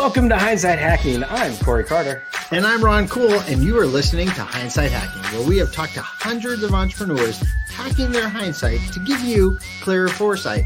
[0.00, 1.22] Welcome to Hindsight Hacking.
[1.24, 2.22] I'm Corey Carter.
[2.52, 5.92] And I'm Ron Cool, and you are listening to Hindsight Hacking, where we have talked
[5.92, 7.38] to hundreds of entrepreneurs
[7.68, 10.64] hacking their hindsight to give you clearer foresight.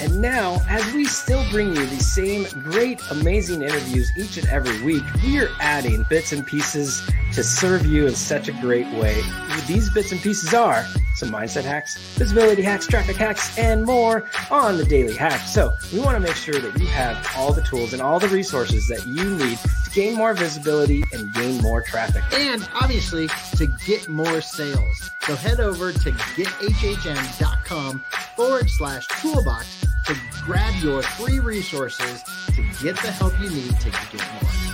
[0.00, 4.80] And now, as we still bring you the same great, amazing interviews each and every
[4.84, 7.02] week, we are adding bits and pieces
[7.32, 9.20] to serve you in such a great way.
[9.68, 14.78] These bits and pieces are some mindset hacks, visibility hacks, traffic hacks, and more on
[14.78, 15.40] the daily hack.
[15.40, 18.28] So we want to make sure that you have all the tools and all the
[18.28, 22.24] resources that you need to gain more visibility and gain more traffic.
[22.32, 23.28] And obviously,
[23.58, 25.10] to get more sales.
[25.20, 27.98] So head over to gethhm.com
[28.36, 32.22] forward slash toolbox to grab your free resources
[32.54, 34.67] to get the help you need to get more.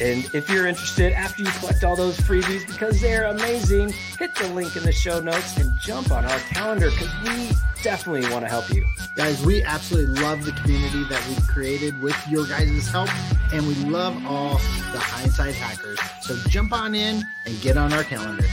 [0.00, 4.48] And if you're interested, after you collect all those freebies, because they're amazing, hit the
[4.48, 7.50] link in the show notes and jump on our calendar because we
[7.82, 8.82] definitely want to help you.
[9.16, 13.10] Guys, we absolutely love the community that we've created with your guys' help,
[13.52, 14.54] and we love all
[14.92, 15.98] the hindsight hackers.
[16.22, 18.46] So jump on in and get on our calendar.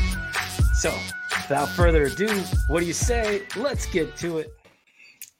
[0.73, 0.93] So,
[1.43, 2.27] without further ado,
[2.67, 3.43] what do you say?
[3.55, 4.47] Let's get to it.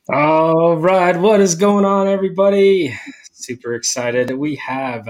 [0.09, 2.98] All right, what is going on, everybody?
[3.34, 4.31] Super excited.
[4.31, 5.09] We have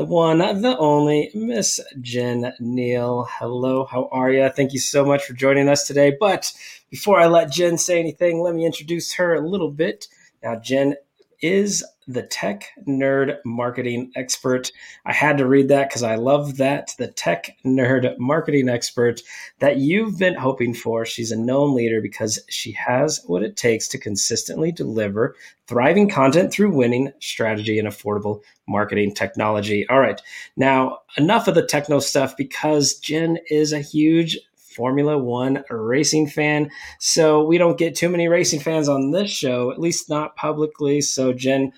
[0.00, 3.28] the one, the only, Miss Jen Neal.
[3.32, 4.48] Hello, how are you?
[4.48, 6.16] Thank you so much for joining us today.
[6.18, 6.54] But
[6.88, 10.08] before I let Jen say anything, let me introduce her a little bit.
[10.42, 10.94] Now, Jen
[11.42, 14.72] is the tech nerd marketing expert.
[15.04, 16.92] I had to read that because I love that.
[16.98, 19.20] The tech nerd marketing expert
[19.60, 21.04] that you've been hoping for.
[21.04, 25.36] She's a known leader because she has what it takes to consistently deliver
[25.66, 29.88] thriving content through winning strategy and affordable marketing technology.
[29.88, 30.20] All right.
[30.56, 34.38] Now, enough of the techno stuff because Jen is a huge
[34.80, 36.70] Formula One racing fan.
[36.98, 41.00] So we don't get too many racing fans on this show, at least not publicly.
[41.00, 41.72] So, Jen,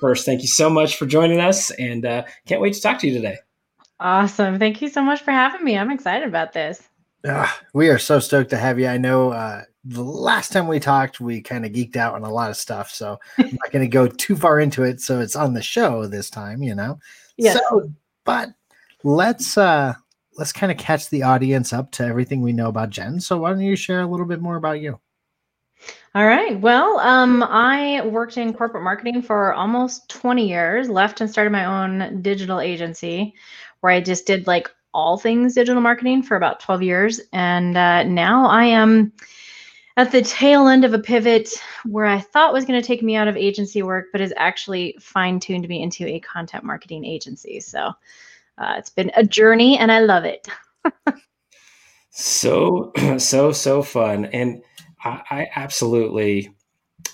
[0.00, 0.24] first.
[0.24, 3.14] Thank you so much for joining us and uh, can't wait to talk to you
[3.14, 3.38] today.
[4.00, 4.58] Awesome.
[4.58, 5.78] Thank you so much for having me.
[5.78, 6.88] I'm excited about this.
[7.24, 8.88] Uh, we are so stoked to have you.
[8.88, 12.32] I know uh, the last time we talked, we kind of geeked out on a
[12.32, 12.90] lot of stuff.
[12.90, 15.00] So I'm not going to go too far into it.
[15.00, 16.98] So it's on the show this time, you know?
[17.36, 17.54] Yeah.
[17.54, 17.92] So,
[18.24, 18.50] but
[19.04, 19.94] let's, uh,
[20.36, 23.20] let's kind of catch the audience up to everything we know about Jen.
[23.20, 24.98] So why don't you share a little bit more about you?
[26.14, 26.60] All right.
[26.60, 31.64] Well, um, I worked in corporate marketing for almost 20 years, left and started my
[31.64, 33.34] own digital agency
[33.80, 37.20] where I just did like all things digital marketing for about 12 years.
[37.32, 39.14] And uh, now I am
[39.96, 41.48] at the tail end of a pivot
[41.86, 44.94] where I thought was going to take me out of agency work, but is actually
[45.00, 47.58] fine tuned me into a content marketing agency.
[47.58, 47.90] So
[48.58, 50.46] uh, it's been a journey and I love it.
[52.10, 54.26] so, so, so fun.
[54.26, 54.62] And
[55.04, 56.54] I, absolutely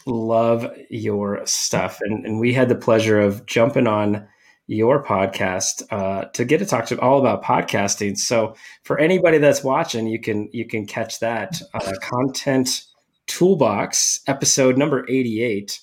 [0.06, 2.00] love your stuff.
[2.02, 4.26] And, and we had the pleasure of jumping on
[4.66, 8.16] your podcast uh, to get to talk to all about podcasting.
[8.18, 12.84] So for anybody that's watching, you can you can catch that uh, content
[13.26, 15.80] toolbox episode number 88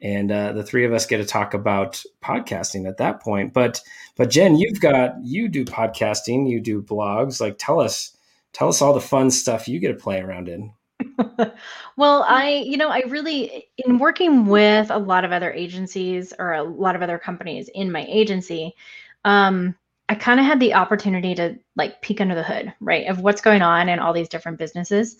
[0.00, 3.52] and uh, the three of us get to talk about podcasting at that point.
[3.52, 3.80] But
[4.16, 7.40] but Jen, you've got you do podcasting, you do blogs.
[7.40, 8.16] Like tell us
[8.52, 10.72] tell us all the fun stuff you get to play around in.
[11.96, 16.52] well, I you know I really in working with a lot of other agencies or
[16.52, 18.74] a lot of other companies in my agency.
[19.24, 19.76] Um,
[20.08, 23.42] I kind of had the opportunity to like peek under the hood, right, of what's
[23.42, 25.18] going on in all these different businesses.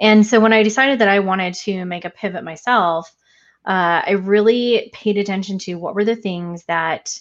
[0.00, 3.12] And so when I decided that I wanted to make a pivot myself,
[3.66, 7.18] uh, I really paid attention to what were the things that,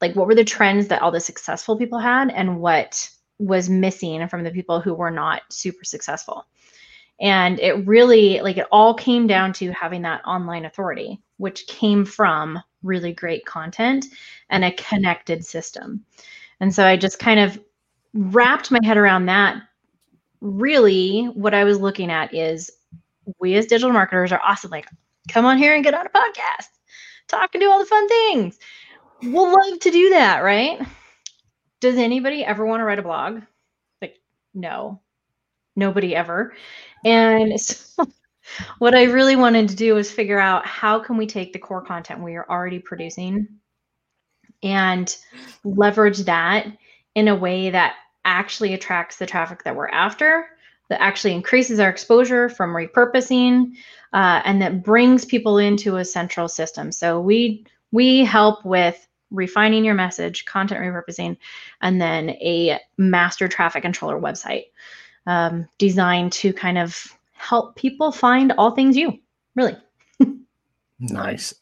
[0.00, 4.28] like, what were the trends that all the successful people had and what was missing
[4.28, 6.46] from the people who were not super successful.
[7.20, 12.04] And it really, like, it all came down to having that online authority, which came
[12.04, 14.06] from really great content
[14.50, 16.04] and a connected system.
[16.60, 17.58] And so I just kind of
[18.14, 19.62] wrapped my head around that.
[20.40, 22.70] Really, what I was looking at is
[23.38, 24.70] we as digital marketers are awesome.
[24.70, 24.88] Like,
[25.28, 26.68] come on here and get on a podcast,
[27.28, 28.58] talk and do all the fun things.
[29.22, 30.80] We'll love to do that, right?
[31.80, 33.40] Does anybody ever want to write a blog?
[34.02, 34.20] Like,
[34.52, 35.00] no,
[35.76, 36.54] nobody ever.
[37.04, 38.06] And so
[38.78, 41.82] what I really wanted to do was figure out how can we take the core
[41.82, 43.48] content we are already producing
[44.62, 45.14] and
[45.64, 46.66] leverage that
[47.14, 47.94] in a way that
[48.24, 50.46] actually attracts the traffic that we're after
[50.88, 53.72] that actually increases our exposure from repurposing
[54.12, 56.92] uh, and that brings people into a central system.
[56.92, 61.36] So we we help with refining your message, content repurposing,
[61.80, 64.64] and then a master traffic controller website
[65.26, 69.18] um, designed to kind of help people find all things you.
[69.54, 69.76] Really.
[70.98, 71.54] nice,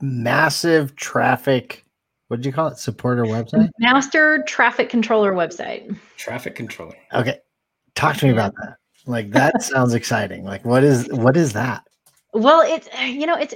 [0.00, 1.86] massive traffic
[2.28, 2.78] what did you call it?
[2.78, 3.70] Supporter website?
[3.78, 5.96] Master traffic controller website.
[6.16, 6.96] Traffic controller.
[7.12, 7.38] Okay.
[7.94, 8.76] Talk to me about that.
[9.06, 10.44] Like that sounds exciting.
[10.44, 11.84] Like what is what is that?
[12.32, 13.54] Well, it's you know, it's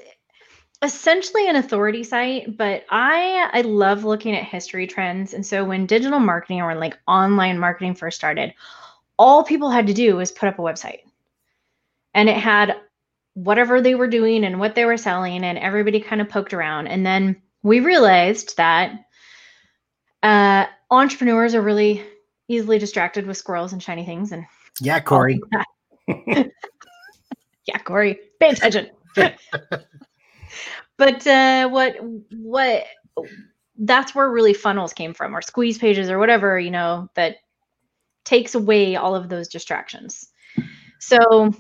[0.83, 5.35] essentially an authority site, but I I love looking at history trends.
[5.35, 8.55] And so when digital marketing or when like online marketing first started,
[9.20, 11.00] all people had to do was put up a website.
[12.14, 12.75] And it had
[13.34, 16.87] whatever they were doing and what they were selling and everybody kind of poked around.
[16.87, 19.05] And then we realized that
[20.22, 22.02] uh, entrepreneurs are really
[22.49, 24.44] easily distracted with squirrels and shiny things and
[24.81, 25.40] yeah corey
[26.08, 28.90] yeah corey pay attention
[30.96, 31.94] but uh, what
[32.32, 32.84] what
[33.78, 37.37] that's where really funnels came from or squeeze pages or whatever you know that
[38.31, 40.29] takes away all of those distractions.
[41.00, 41.53] So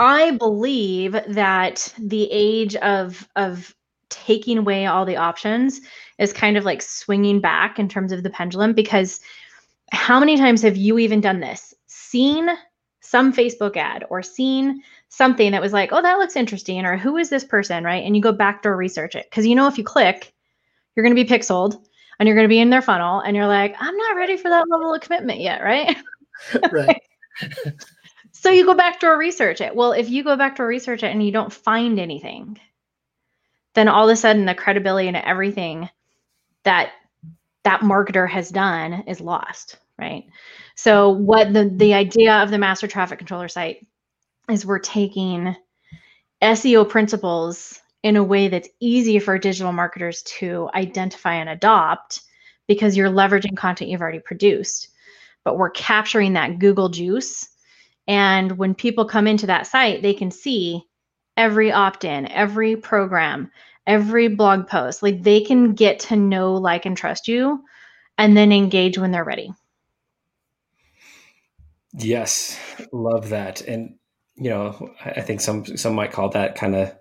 [0.00, 3.74] i believe that the age of of
[4.10, 5.80] taking away all the options
[6.18, 9.20] is kind of like swinging back in terms of the pendulum because
[9.90, 11.74] how many times have you even done this?
[11.88, 12.48] Seen
[13.00, 17.16] some facebook ad or seen something that was like oh that looks interesting or who
[17.16, 17.84] is this person?
[17.84, 18.04] Right?
[18.04, 19.26] And you go backdoor research it.
[19.28, 20.32] Because you know if you click
[20.94, 21.84] you're going to be pixeled
[22.18, 24.48] and you're going to be in their funnel and you're like i'm not ready for
[24.48, 25.96] that level of commitment yet right?
[26.72, 27.02] Right.
[28.30, 29.74] So you go backdoor research it.
[29.74, 32.60] Well if you go backdoor research it and you don't find anything
[33.74, 35.88] then all of a sudden the credibility and everything
[36.64, 36.90] that
[37.64, 40.24] that marketer has done is lost, right?
[40.74, 43.86] So what the the idea of the master traffic controller site
[44.48, 45.54] is we're taking
[46.42, 52.22] SEO principles in a way that's easy for digital marketers to identify and adopt
[52.66, 54.88] because you're leveraging content you've already produced.
[55.44, 57.50] But we're capturing that Google juice.
[58.06, 60.84] And when people come into that site, they can see
[61.36, 63.50] every opt in, every program,
[63.86, 65.02] every blog post.
[65.02, 67.62] Like they can get to know, like, and trust you
[68.16, 69.52] and then engage when they're ready.
[71.92, 72.58] Yes,
[72.90, 73.60] love that.
[73.60, 73.96] And,
[74.34, 76.97] you know, I think some some might call that kind of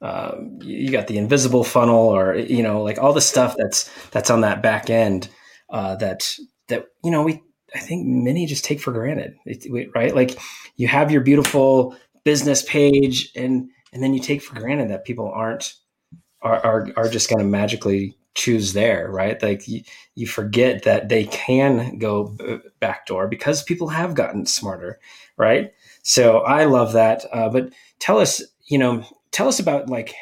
[0.00, 4.30] um, you got the invisible funnel or you know like all the stuff that's that's
[4.30, 5.28] on that back end
[5.70, 6.36] uh, that
[6.68, 7.42] that you know we
[7.74, 9.36] I think many just take for granted,
[9.94, 10.14] right?
[10.14, 10.38] Like
[10.76, 15.30] you have your beautiful business page and and then you take for granted that people
[15.30, 15.74] aren't
[16.42, 19.42] are are, are just going to magically choose there, right?
[19.42, 19.82] Like you,
[20.14, 22.36] you forget that they can go
[22.80, 25.00] backdoor because people have gotten smarter,
[25.36, 25.72] right?
[26.02, 27.24] So I love that.
[27.32, 30.14] Uh, but tell us, you know, tell us about like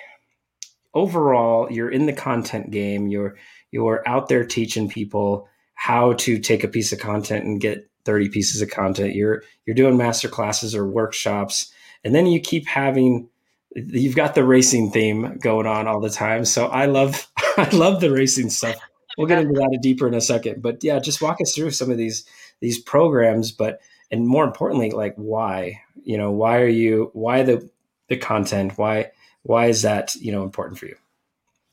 [0.95, 1.71] overall.
[1.71, 3.07] You're in the content game.
[3.09, 3.37] You're
[3.71, 8.31] you're out there teaching people how to take a piece of content and get 30
[8.31, 9.15] pieces of content.
[9.15, 11.73] You're you're doing master classes or workshops,
[12.03, 13.29] and then you keep having
[13.75, 16.45] you've got the racing theme going on all the time.
[16.45, 18.77] So I love I love the racing stuff.
[19.19, 20.63] We'll get into that deeper in a second.
[20.63, 22.25] But yeah, just walk us through some of these
[22.61, 23.81] these programs, but
[24.11, 25.83] and more importantly, like why?
[26.03, 27.69] You know, why are you why the
[28.09, 28.77] the content?
[28.77, 29.11] Why
[29.43, 30.97] why is that, you know, important for you?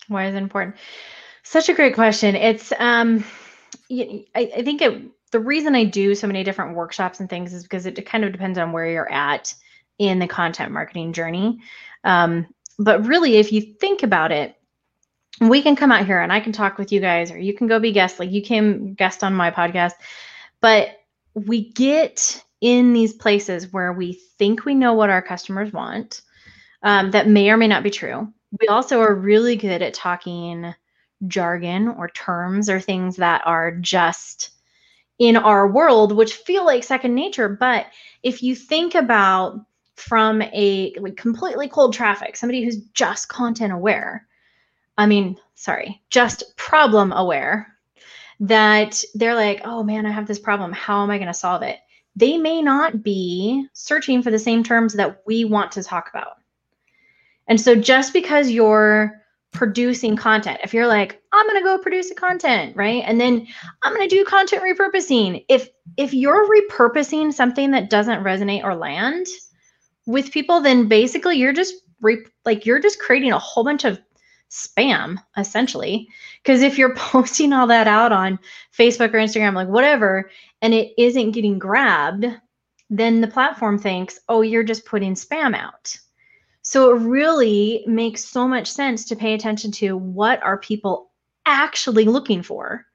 [0.08, 0.76] Why is it important?
[1.44, 2.36] Such a great question.
[2.36, 3.24] It's um
[3.92, 5.02] I, I think it
[5.32, 8.32] the reason I do so many different workshops and things is because it kind of
[8.32, 9.54] depends on where you're at
[9.98, 11.60] in the content marketing journey.
[12.04, 14.56] Um, but really, if you think about it,
[15.42, 17.68] we can come out here and I can talk with you guys, or you can
[17.68, 19.94] go be guest, like you came guest on my podcast.
[20.62, 20.90] But
[21.34, 26.22] we get in these places where we think we know what our customers want.
[26.82, 28.34] Um, that may or may not be true.
[28.60, 30.74] We also are really good at talking
[31.28, 34.52] jargon or terms or things that are just
[35.20, 37.50] in our world, which feel like second nature.
[37.50, 37.88] But
[38.22, 39.66] if you think about
[39.96, 44.26] from a like completely cold traffic, somebody who's just content aware.
[44.98, 47.74] I mean, sorry, just problem aware
[48.42, 50.72] that they're like, oh man, I have this problem.
[50.72, 51.80] How am I going to solve it?
[52.16, 56.38] They may not be searching for the same terms that we want to talk about.
[57.48, 59.20] And so just because you're
[59.52, 63.04] producing content, if you're like, I'm going to go produce a content, right?
[63.06, 63.48] And then
[63.82, 65.46] I'm going to do content repurposing.
[65.50, 69.28] If if you're repurposing something that doesn't resonate or land,
[70.06, 74.00] with people, then basically you're just re- like you're just creating a whole bunch of
[74.54, 76.08] spam essentially.
[76.42, 78.40] Because if you're posting all that out on
[78.78, 80.30] Facebook or Instagram, like whatever,
[80.62, 82.26] and it isn't getting grabbed,
[82.90, 85.98] then the platform thinks, oh, you're just putting spam out.
[86.62, 91.12] So it really makes so much sense to pay attention to what are people
[91.46, 92.86] actually looking for.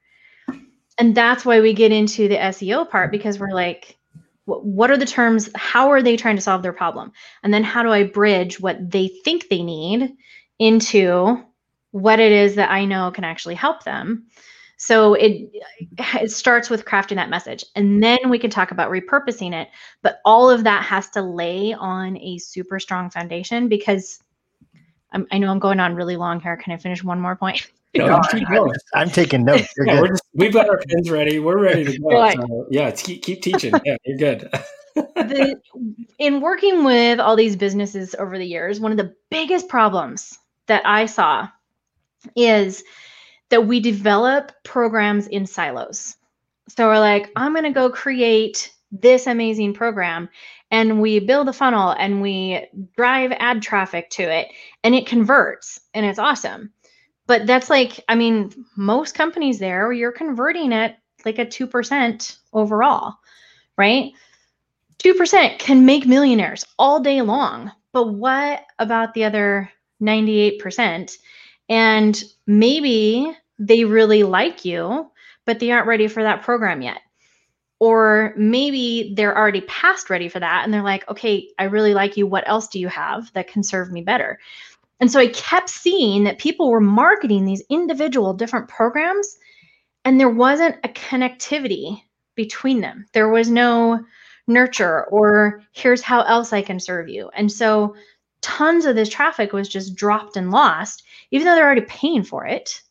[0.97, 3.99] And that's why we get into the SEO part because we're like,
[4.45, 7.11] what are the terms how are they trying to solve their problem
[7.43, 10.11] and then how do i bridge what they think they need
[10.57, 11.39] into
[11.91, 14.27] what it is that I know can actually help them.
[14.77, 15.51] So it
[15.97, 19.67] it starts with crafting that message and then we can talk about repurposing it,
[20.01, 24.19] but all of that has to lay on a super strong foundation because
[25.11, 26.55] I'm, i know I'm going on really long here.
[26.55, 27.67] Can I finish one more point?
[27.95, 29.73] No, I'm, I'm, taking notes.
[29.83, 31.39] Yeah, just, we've got our pens ready.
[31.39, 32.29] We're ready to go.
[32.47, 33.73] So, yeah, keep, keep teaching.
[33.83, 34.41] Yeah, you're good.
[34.95, 35.59] the,
[36.19, 40.85] in working with all these businesses over the years, one of the biggest problems that
[40.85, 41.47] I saw
[42.35, 42.83] is
[43.49, 46.15] that we develop programs in silos.
[46.67, 50.29] So we're like, I'm going to go create this amazing program
[50.71, 54.47] and we build a funnel and we drive ad traffic to it
[54.83, 56.71] and it converts and it's awesome.
[57.27, 63.15] But that's like, I mean, most companies there, you're converting at like a 2% overall,
[63.77, 64.11] right?
[64.99, 67.71] 2% can make millionaires all day long.
[67.91, 69.71] But what about the other
[70.01, 71.17] 98%?
[71.69, 75.11] And maybe they really like you,
[75.45, 77.01] but they aren't ready for that program yet.
[77.79, 82.17] Or maybe they're already past ready for that and they're like, okay, I really like
[82.17, 82.27] you.
[82.27, 84.39] What else do you have that can serve me better?
[84.99, 89.37] And so I kept seeing that people were marketing these individual different programs
[90.03, 92.01] and there wasn't a connectivity
[92.35, 93.05] between them.
[93.13, 94.03] There was no
[94.47, 97.29] nurture or here's how else I can serve you.
[97.33, 97.95] And so
[98.41, 102.45] tons of this traffic was just dropped and lost, even though they're already paying for
[102.45, 102.81] it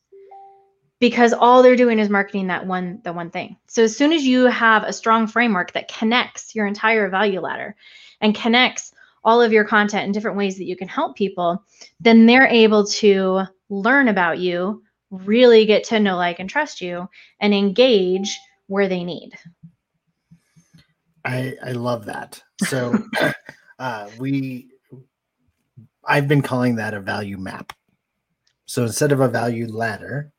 [1.00, 3.56] because all they're doing is marketing that one the one thing.
[3.68, 7.76] So as soon as you have a strong framework that connects your entire value ladder
[8.20, 8.92] and connects
[9.24, 11.62] all of your content in different ways that you can help people,
[12.00, 17.08] then they're able to learn about you, really get to know, like, and trust you,
[17.40, 19.32] and engage where they need.
[21.24, 22.42] I I love that.
[22.64, 22.98] So
[23.78, 24.68] uh, we
[26.08, 27.72] I've been calling that a value map.
[28.66, 30.32] So instead of a value ladder,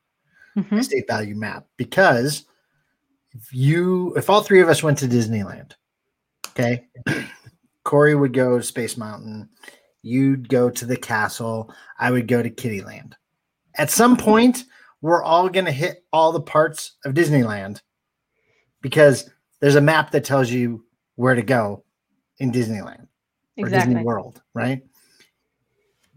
[0.57, 0.81] mm-hmm.
[0.81, 2.45] state value map because
[3.31, 5.73] if you if all three of us went to Disneyland,
[6.49, 6.87] okay,
[7.83, 9.49] Corey would go to Space Mountain,
[10.01, 13.13] you'd go to the castle, I would go to Kiddieland.
[13.75, 14.65] At some point,
[15.01, 17.81] we're all going to hit all the parts of Disneyland
[18.81, 20.85] because there's a map that tells you
[21.15, 21.83] where to go
[22.39, 23.07] in Disneyland
[23.57, 23.61] exactly.
[23.61, 24.81] or Disney World, right?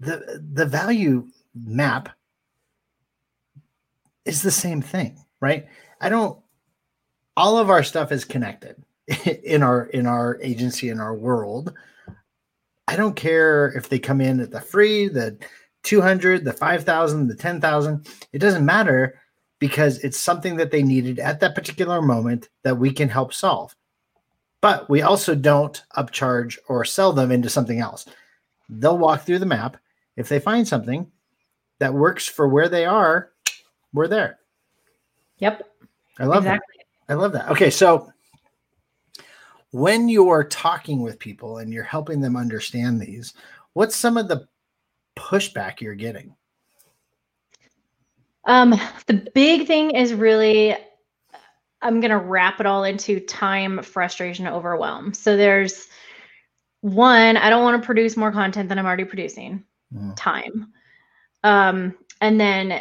[0.03, 2.09] The the value map
[4.25, 5.67] is the same thing, right?
[6.01, 6.39] I don't
[7.37, 8.83] all of our stuff is connected
[9.45, 11.73] in our in our agency in our world.
[12.89, 15.39] I don't care if they come in at the free, the
[15.85, 19.19] 200, the 5000, the 10,000, it doesn't matter
[19.59, 23.75] because it's something that they needed at that particular moment that we can help solve.
[24.61, 28.07] But we also don't upcharge or sell them into something else.
[28.69, 29.77] They'll walk through the map.
[30.17, 31.11] If they find something
[31.79, 33.33] that works for where they are,
[33.93, 34.39] we're there.
[35.39, 35.69] Yep.
[36.19, 36.77] I love exactly.
[37.09, 37.13] that.
[37.13, 37.49] I love that.
[37.51, 38.13] Okay, so
[39.71, 43.35] when you're talking with people and you're helping them understand these,
[43.73, 44.47] what's some of the
[45.17, 46.35] pushback you're getting?
[48.45, 48.75] Um,
[49.07, 50.77] the big thing is really
[51.83, 55.13] I'm going to wrap it all into time, frustration, overwhelm.
[55.15, 55.89] So there's
[56.81, 59.65] one, I don't want to produce more content than I'm already producing.
[59.95, 60.15] Mm.
[60.17, 60.73] Time.
[61.45, 62.81] Um, and then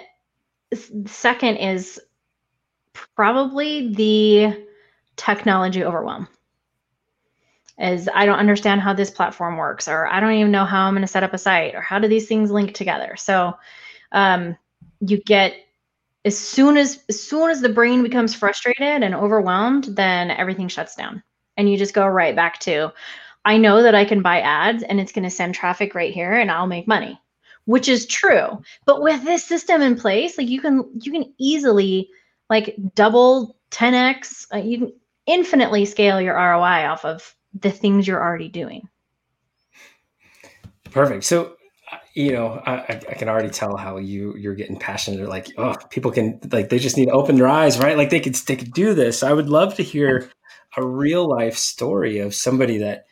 [1.05, 1.99] second is
[3.15, 4.65] probably the
[5.15, 6.27] technology overwhelm
[7.79, 10.93] is I don't understand how this platform works, or I don't even know how I'm
[10.93, 13.15] going to set up a site, or how do these things link together.
[13.17, 13.57] So
[14.11, 14.55] um,
[14.99, 15.55] you get
[16.23, 20.95] as soon as as soon as the brain becomes frustrated and overwhelmed, then everything shuts
[20.95, 21.23] down,
[21.57, 22.93] and you just go right back to,
[23.43, 26.33] I know that I can buy ads, and it's going to send traffic right here,
[26.33, 27.19] and I'll make money
[27.65, 28.61] which is true.
[28.85, 32.09] But with this system in place, like you can you can easily
[32.49, 34.93] like double 10x, uh, you can
[35.25, 38.87] infinitely scale your ROI off of the things you're already doing.
[40.91, 41.23] Perfect.
[41.23, 41.55] So
[42.13, 45.29] you know, I, I can already tell how you you're getting passionate.
[45.29, 47.97] Like, oh, people can like they just need to open their eyes, right?
[47.97, 49.23] Like they could they could do this.
[49.23, 50.29] I would love to hear
[50.75, 53.05] a real life story of somebody that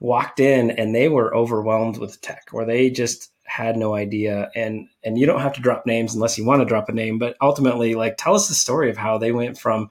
[0.00, 4.50] walked in and they were overwhelmed with tech, or they just had no idea.
[4.54, 7.18] And and you don't have to drop names unless you want to drop a name
[7.18, 9.90] but ultimately like tell us the story of how they went from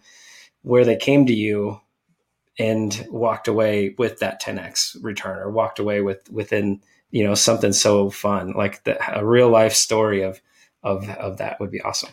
[0.64, 1.80] where they came to you
[2.60, 6.82] and walked away with that 10x return or walked away with within
[7.12, 8.54] you know something so fun.
[8.54, 10.42] Like the, a real life story of
[10.84, 12.12] of of that would be awesome.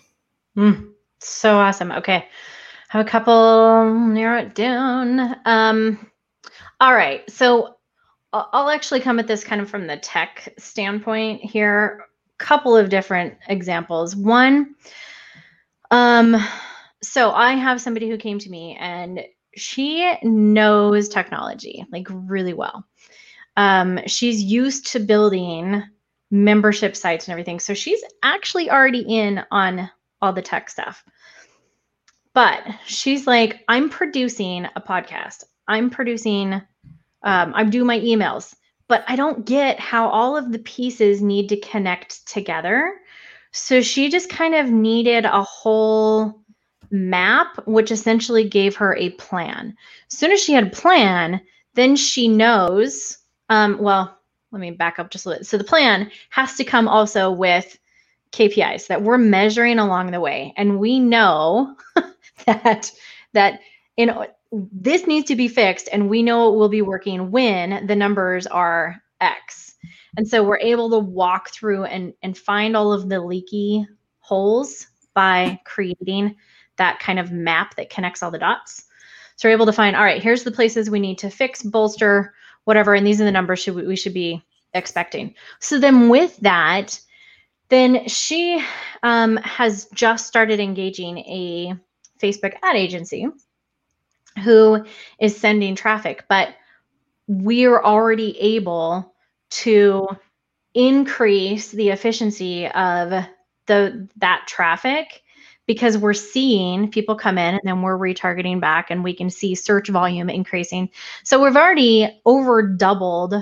[0.57, 1.93] Mm, so awesome.
[1.93, 2.27] Okay.
[2.89, 5.37] Have a couple narrow it down.
[5.45, 6.07] Um
[6.81, 7.29] all right.
[7.31, 7.77] So
[8.33, 12.05] I'll actually come at this kind of from the tech standpoint here.
[12.39, 14.15] A couple of different examples.
[14.15, 14.75] One,
[15.91, 16.37] um,
[17.03, 19.25] so I have somebody who came to me and
[19.57, 22.87] she knows technology like really well.
[23.57, 25.83] Um, she's used to building
[26.31, 27.59] membership sites and everything.
[27.59, 29.91] So she's actually already in on
[30.23, 31.05] all the tech stuff.
[32.33, 35.45] But she's like, I'm producing a podcast.
[35.67, 36.63] I'm producing,
[37.23, 38.55] um, I do my emails,
[38.89, 42.95] but I don't get how all of the pieces need to connect together.
[43.53, 46.43] So she just kind of needed a whole
[46.91, 49.77] map, which essentially gave her a plan.
[50.11, 51.41] As soon as she had a plan,
[51.75, 53.19] then she knows.
[53.49, 54.17] Um, well,
[54.53, 55.45] let me back up just a little.
[55.45, 57.79] So the plan has to come also with
[58.33, 61.77] KPIs that we're measuring along the way, and we know
[62.47, 62.91] that
[63.35, 63.61] that
[63.97, 64.11] in
[64.53, 68.47] this needs to be fixed, and we know it will be working when the numbers
[68.47, 69.75] are X.
[70.17, 73.87] And so we're able to walk through and and find all of the leaky
[74.19, 76.37] holes by creating
[76.77, 78.85] that kind of map that connects all the dots.
[79.37, 82.35] So we're able to find, all right, here's the places we need to fix, bolster,
[82.65, 84.43] whatever, and these are the numbers should we, we should be
[84.75, 85.35] expecting.
[85.61, 87.01] So then with that,
[87.69, 88.63] then she
[89.03, 91.75] um, has just started engaging a
[92.21, 93.29] Facebook ad agency
[94.41, 94.85] who
[95.19, 96.55] is sending traffic, but
[97.27, 99.15] we're already able
[99.51, 100.09] to
[100.75, 103.25] increase the efficiency of
[103.67, 105.23] the that traffic
[105.67, 109.55] because we're seeing people come in and then we're retargeting back and we can see
[109.55, 110.91] search volume increasing.
[111.23, 113.35] So we've already over doubled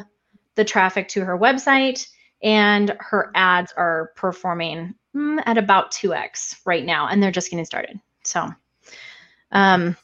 [0.55, 2.07] the traffic to her website
[2.43, 7.65] and her ads are performing mm, at about 2x right now and they're just getting
[7.65, 7.99] started.
[8.25, 8.53] So
[9.53, 9.97] um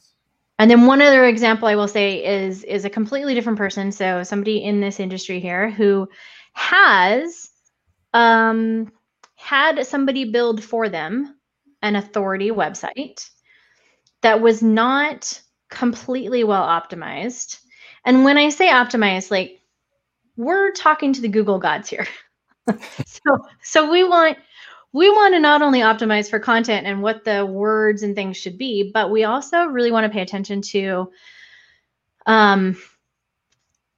[0.58, 3.92] and then one other example I will say is is a completely different person.
[3.92, 6.08] So somebody in this industry here who
[6.52, 7.50] has
[8.12, 8.92] um
[9.36, 11.36] had somebody build for them
[11.82, 13.28] an authority website
[14.22, 15.40] that was not
[15.70, 17.58] completely well optimized.
[18.04, 19.60] And when I say optimized, like
[20.36, 22.06] we're talking to the Google gods here.
[23.06, 23.20] so
[23.62, 24.38] so we want
[24.94, 28.56] we want to not only optimize for content and what the words and things should
[28.56, 31.10] be, but we also really want to pay attention to
[32.26, 32.76] um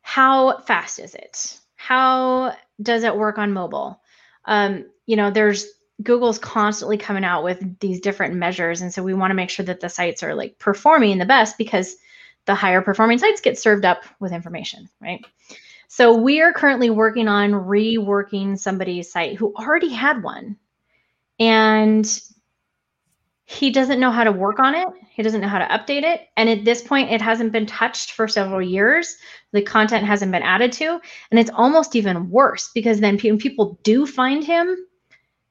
[0.01, 1.61] how fast is it?
[1.75, 4.01] How does it work on mobile?
[4.45, 5.67] Um, you know, there's
[6.03, 8.81] Google's constantly coming out with these different measures.
[8.81, 11.59] And so we want to make sure that the sites are like performing the best
[11.59, 11.97] because
[12.45, 15.25] the higher performing sites get served up with information, right?
[15.89, 20.57] So we are currently working on reworking somebody's site who already had one.
[21.39, 22.21] And
[23.45, 24.89] he doesn't know how to work on it.
[25.11, 26.29] He doesn't know how to update it.
[26.37, 29.17] And at this point, it hasn't been touched for several years.
[29.53, 31.01] The content hasn't been added to.
[31.31, 34.77] And it's almost even worse because then when people do find him,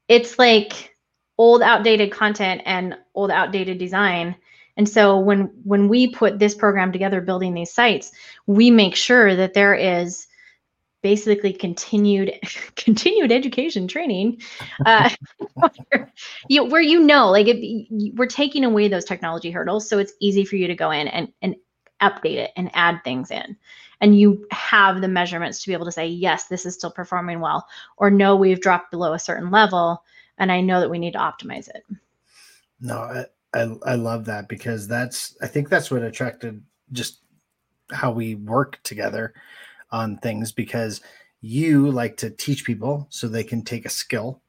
[0.08, 0.96] it's like
[1.38, 4.36] old outdated content and old outdated design
[4.78, 8.12] and so when when we put this program together building these sites
[8.46, 10.25] we make sure that there is
[11.06, 12.34] basically continued
[12.76, 14.42] continued education training
[14.88, 15.08] uh,
[16.50, 17.46] you, where you know like
[18.16, 21.32] we're taking away those technology hurdles so it's easy for you to go in and
[21.44, 21.56] and
[22.02, 23.56] update it and add things in.
[24.02, 27.40] And you have the measurements to be able to say yes this is still performing
[27.40, 30.04] well or no we've dropped below a certain level
[30.40, 31.84] and i know that we need to optimize it.
[32.82, 37.20] No i i, I love that because that's i think that's what attracted just
[37.92, 39.36] how we work together
[39.96, 41.02] on things because
[41.42, 44.42] you like to teach people so they can take a skill.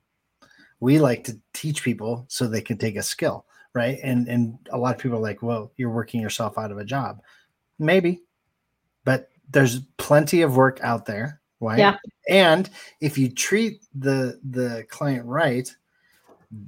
[0.80, 3.98] We like to teach people so they can take a skill right?
[4.02, 6.84] And and a lot of people are like well you're working yourself out of a
[6.84, 7.20] job.
[7.78, 8.22] Maybe
[9.04, 11.78] but there's plenty of work out there right?
[11.78, 11.96] Yeah.
[12.28, 12.68] And
[13.00, 15.70] if you treat the the client right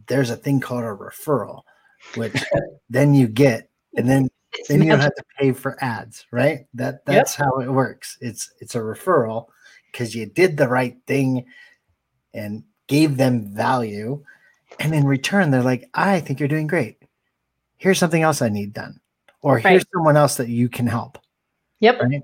[0.07, 1.63] there's a thing called a referral
[2.15, 2.35] which
[2.91, 4.29] then you get and then
[4.69, 7.47] then you don't have to pay for ads right that that's yep.
[7.47, 9.47] how it works it's it's a referral
[9.93, 11.45] because you did the right thing
[12.35, 14.23] and gave them value
[14.81, 16.99] and in return they're like i think you're doing great
[17.77, 18.99] here's something else i need done
[19.43, 19.67] or right.
[19.67, 21.19] here's someone else that you can help
[21.81, 22.01] Yep.
[22.01, 22.23] Right?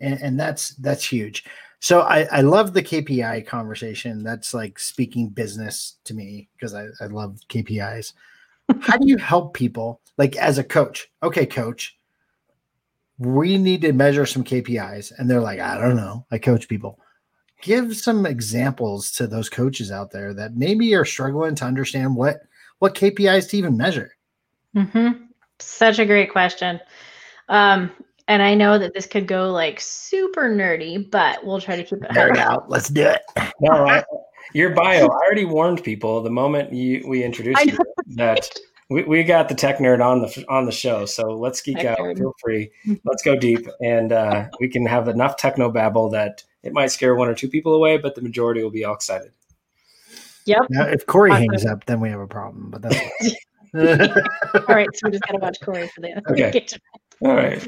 [0.00, 1.44] And, and that's that's huge.
[1.80, 4.22] So I, I love the KPI conversation.
[4.22, 8.14] That's like speaking business to me because I, I love KPIs.
[8.80, 11.08] How do you help people like as a coach?
[11.22, 11.98] Okay, coach,
[13.18, 15.12] we need to measure some KPIs.
[15.16, 16.26] And they're like, I don't know.
[16.30, 16.98] I coach people.
[17.62, 22.40] Give some examples to those coaches out there that maybe are struggling to understand what
[22.78, 24.16] what KPIs to even measure.
[24.74, 25.24] Mm-hmm.
[25.58, 26.80] Such a great question.
[27.48, 27.90] Um,
[28.28, 32.02] And I know that this could go like super nerdy, but we'll try to keep
[32.02, 32.68] it nerd out.
[32.68, 33.22] Let's do it.
[33.60, 34.02] No, I,
[34.52, 35.06] your bio.
[35.06, 37.78] I already warned people the moment you we introduced you
[38.16, 38.50] that
[38.88, 41.06] we, we got the tech nerd on the on the show.
[41.06, 41.98] So let's geek tech out.
[41.98, 42.18] Nerd.
[42.18, 42.70] Feel free.
[43.04, 47.14] Let's go deep, and uh, we can have enough techno babble that it might scare
[47.14, 49.32] one or two people away, but the majority will be all excited.
[50.46, 50.66] Yep.
[50.70, 52.70] Now, if Corey hangs up, then we have a problem.
[52.70, 52.96] But that's
[53.74, 54.88] all right.
[54.94, 56.66] So we just gotta watch Corey for the okay.
[57.20, 57.66] All right.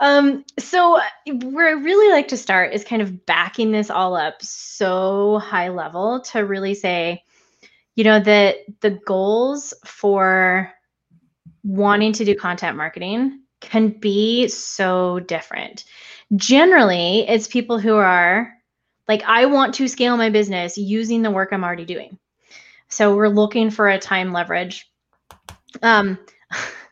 [0.00, 4.42] Um, so where I really like to start is kind of backing this all up
[4.42, 7.22] so high level to really say,
[7.94, 10.70] you know, that the goals for
[11.64, 15.84] wanting to do content marketing can be so different.
[16.36, 18.52] Generally, it's people who are
[19.08, 22.18] like, I want to scale my business using the work I'm already doing.
[22.88, 24.90] So we're looking for a time leverage.
[25.82, 26.18] Um,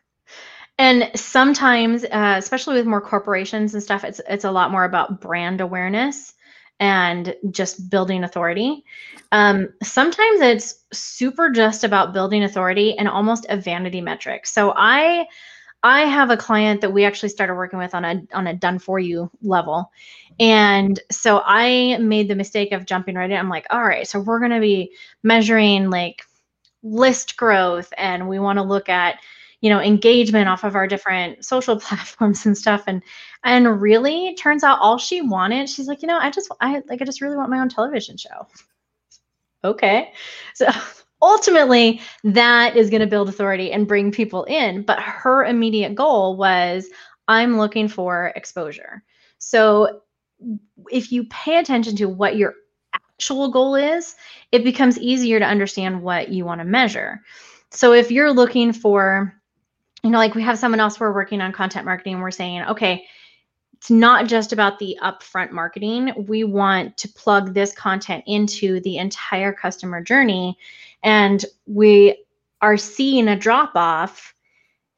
[0.77, 5.21] and sometimes, uh, especially with more corporations and stuff, it's it's a lot more about
[5.21, 6.33] brand awareness
[6.79, 8.83] and just building authority.
[9.31, 14.45] Um, sometimes it's super just about building authority and almost a vanity metric.
[14.45, 15.25] So I
[15.83, 18.79] I have a client that we actually started working with on a on a done
[18.79, 19.91] for you level.
[20.39, 23.37] And so I made the mistake of jumping right in.
[23.37, 24.91] I'm like, all right, so we're gonna be
[25.23, 26.23] measuring like
[26.83, 29.17] list growth and we want to look at
[29.65, 32.83] you know engagement off of our different social platforms and stuff.
[32.85, 33.01] And
[33.43, 37.01] and really turns out all she wanted she's like you know i just i like
[37.01, 38.47] i just really want my own television show.
[39.63, 40.13] Okay.
[40.53, 40.67] So
[41.23, 44.83] ultimately that is going to build authority and bring people in.
[44.83, 46.87] But her immediate goal was
[47.27, 49.03] i'm looking for exposure.
[49.39, 50.01] So
[50.91, 52.53] if you pay attention to what your
[52.93, 54.15] actual goal is
[54.51, 57.21] it becomes easier to understand what you want to measure.
[57.71, 59.33] So if you're looking for
[60.05, 62.61] you know, like we have someone else we're working on content marketing, and we're saying,
[62.65, 63.05] okay,
[63.73, 66.25] it's not just about the upfront marketing.
[66.27, 70.59] We want to plug this content into the entire customer journey.
[71.01, 72.23] And we
[72.61, 74.35] are seeing a drop off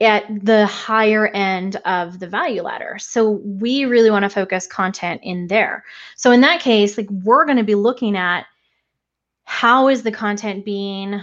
[0.02, 2.98] at the higher end of the value ladder.
[3.00, 5.86] So we really want to focus content in there.
[6.18, 8.46] So in that case, like we're going to be looking at
[9.46, 11.22] how is the content being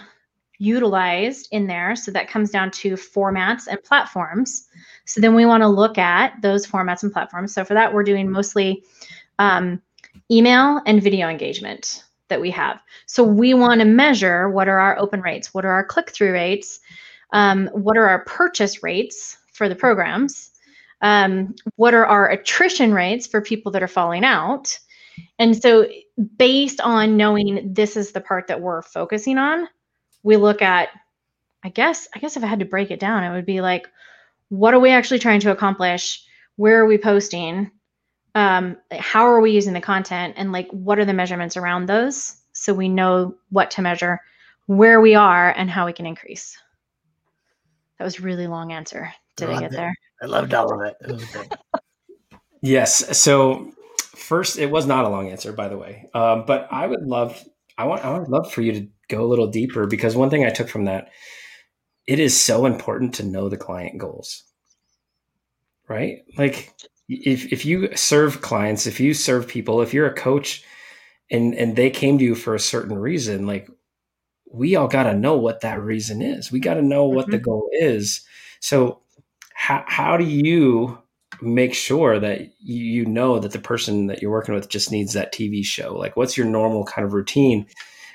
[0.58, 1.96] utilized in there.
[1.96, 4.68] So that comes down to formats and platforms.
[5.04, 7.52] So then we want to look at those formats and platforms.
[7.52, 8.84] So for that, we're doing mostly
[9.38, 9.82] um,
[10.30, 12.80] email and video engagement that we have.
[13.06, 16.32] So we want to measure what are our open rates, what are our click through
[16.32, 16.80] rates,
[17.32, 20.50] um, what are our purchase rates for the programs,
[21.02, 24.78] um, what are our attrition rates for people that are falling out.
[25.38, 25.86] And so,
[26.38, 29.68] based on knowing this is the part that we're focusing on,
[30.24, 30.88] we look at
[31.62, 33.86] i guess i guess if i had to break it down it would be like
[34.48, 36.22] what are we actually trying to accomplish?
[36.56, 37.70] Where are we posting?
[38.34, 40.34] Um, how are we using the content?
[40.36, 42.36] And like what are the measurements around those?
[42.52, 44.20] So we know what to measure
[44.66, 46.56] where we are and how we can increase.
[47.98, 49.12] That was really long answer.
[49.36, 49.76] Did i, I get it.
[49.76, 49.94] there?
[50.22, 51.58] I loved all of it, it
[52.62, 53.18] yes.
[53.18, 56.08] So first it was not a long answer by the way.
[56.14, 57.42] Um, but i would love
[57.76, 60.44] i want i would love for you to go a little deeper because one thing
[60.44, 61.10] I took from that,
[62.06, 64.44] it is so important to know the client goals.
[65.88, 66.24] Right?
[66.38, 66.72] Like
[67.08, 70.64] if if you serve clients, if you serve people, if you're a coach
[71.30, 73.68] and and they came to you for a certain reason, like
[74.50, 76.52] we all got to know what that reason is.
[76.52, 77.32] We got to know what mm-hmm.
[77.32, 78.24] the goal is.
[78.60, 79.00] So
[79.54, 80.98] how how do you
[81.42, 85.34] make sure that you know that the person that you're working with just needs that
[85.34, 85.94] TV show?
[85.96, 87.66] Like what's your normal kind of routine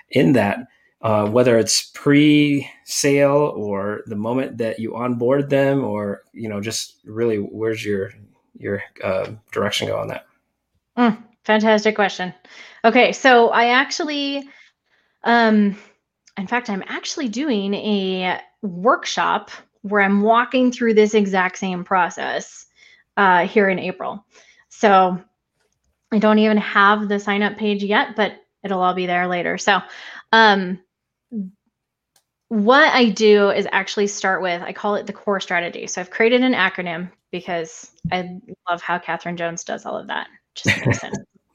[0.10, 0.60] in that
[1.02, 6.96] uh, whether it's pre-sale or the moment that you onboard them, or you know, just
[7.06, 8.12] really where's your
[8.58, 10.26] your uh, direction go on that?
[10.98, 12.34] Mm, fantastic question.
[12.84, 14.48] Okay, so I actually,
[15.24, 15.78] um,
[16.38, 22.66] in fact, I'm actually doing a workshop where I'm walking through this exact same process
[23.16, 24.26] uh, here in April.
[24.70, 25.22] So
[26.12, 28.34] I don't even have the sign up page yet, but
[28.64, 29.58] it'll all be there later.
[29.58, 29.80] So
[30.32, 30.80] um,
[32.50, 35.88] what I do is actually start with, I call it the core strategy.
[35.88, 40.28] So I've created an acronym because I love how Catherine Jones does all of that.
[40.56, 41.06] Just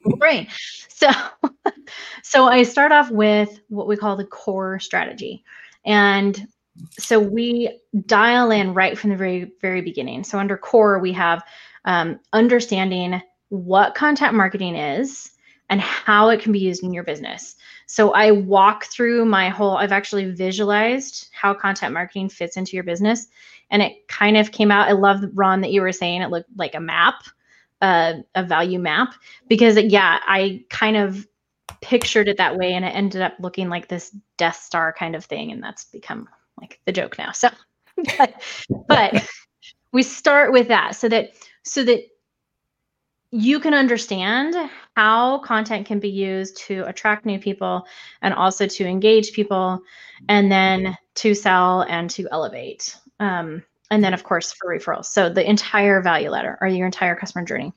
[0.17, 0.47] brain.
[0.87, 1.09] So,
[2.23, 5.43] so I start off with what we call the core strategy.
[5.85, 6.47] And
[6.91, 10.23] so we dial in right from the very, very beginning.
[10.23, 11.43] So under core, we have
[11.83, 15.31] um, understanding what content marketing is,
[15.69, 17.55] and how it can be used in your business.
[17.85, 22.83] So I walk through my whole, I've actually visualized how content marketing fits into your
[22.83, 23.27] business.
[23.69, 24.87] And it kind of came out.
[24.87, 27.15] I love, Ron, that you were saying it looked like a map,
[27.81, 29.13] uh, a value map,
[29.47, 31.27] because yeah, I kind of
[31.81, 35.25] pictured it that way and it ended up looking like this Death Star kind of
[35.25, 35.51] thing.
[35.51, 36.27] And that's become
[36.59, 37.31] like the joke now.
[37.31, 37.49] So,
[38.17, 38.41] but,
[38.87, 39.27] but
[39.91, 41.31] we start with that so that,
[41.63, 42.03] so that
[43.35, 44.55] you can understand
[44.95, 47.85] how content can be used to attract new people
[48.21, 49.81] and also to engage people
[50.29, 55.05] and then to sell and to elevate um, and then of course for referrals.
[55.05, 57.73] So the entire value ladder or your entire customer journey.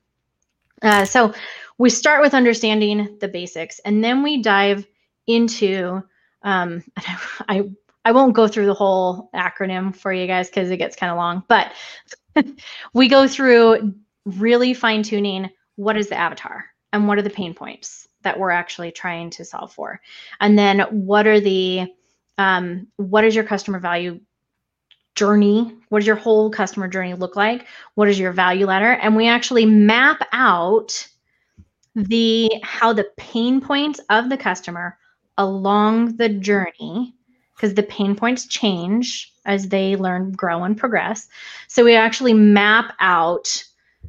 [0.80, 1.34] Uh, so
[1.76, 4.86] we start with understanding the basics and then we dive
[5.26, 6.02] into
[6.44, 6.84] um,
[7.48, 7.68] I,
[8.04, 11.16] I won't go through the whole acronym for you guys because it gets kind of
[11.16, 11.72] long but
[12.94, 13.92] we go through
[14.36, 18.50] really fine tuning what is the avatar and what are the pain points that we're
[18.50, 20.00] actually trying to solve for.
[20.40, 21.86] And then what are the
[22.36, 24.20] um, what is your customer value
[25.14, 25.76] journey?
[25.88, 27.66] What does your whole customer journey look like?
[27.94, 28.92] What is your value ladder?
[28.92, 31.08] And we actually map out
[31.94, 34.96] the how the pain points of the customer
[35.36, 37.14] along the journey
[37.56, 41.28] because the pain points change as they learn grow and progress.
[41.66, 43.64] So we actually map out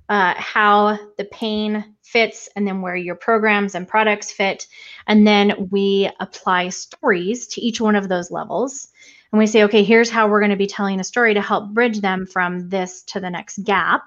[0.10, 4.68] uh, how the pain fits and then where your programs and products fit.
[5.08, 8.88] And then we apply stories to each one of those levels.
[9.32, 11.70] And we say, okay, here's how we're going to be telling a story to help
[11.70, 14.02] bridge them from this to the next gap.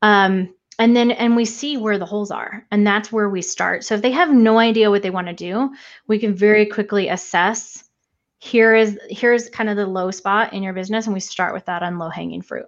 [0.00, 3.84] Um, and then and we see where the holes are and that's where we start
[3.84, 5.70] so if they have no idea what they want to do
[6.06, 7.84] we can very quickly assess
[8.38, 11.66] here is here's kind of the low spot in your business and we start with
[11.66, 12.66] that on low hanging fruit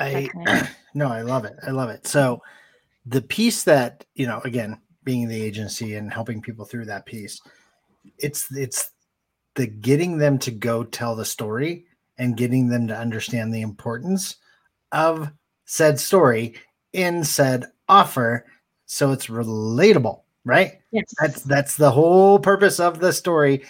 [0.00, 0.28] I
[0.94, 1.56] no, I love it.
[1.66, 2.06] I love it.
[2.06, 2.42] So
[3.06, 7.40] the piece that, you know, again, being the agency and helping people through that piece,
[8.18, 8.90] it's it's
[9.54, 11.84] the getting them to go tell the story
[12.18, 14.36] and getting them to understand the importance
[14.92, 15.30] of
[15.64, 16.54] said story
[16.92, 18.46] in said offer
[18.86, 20.80] so it's relatable, right?
[20.90, 21.14] Yes.
[21.20, 23.64] That's that's the whole purpose of the story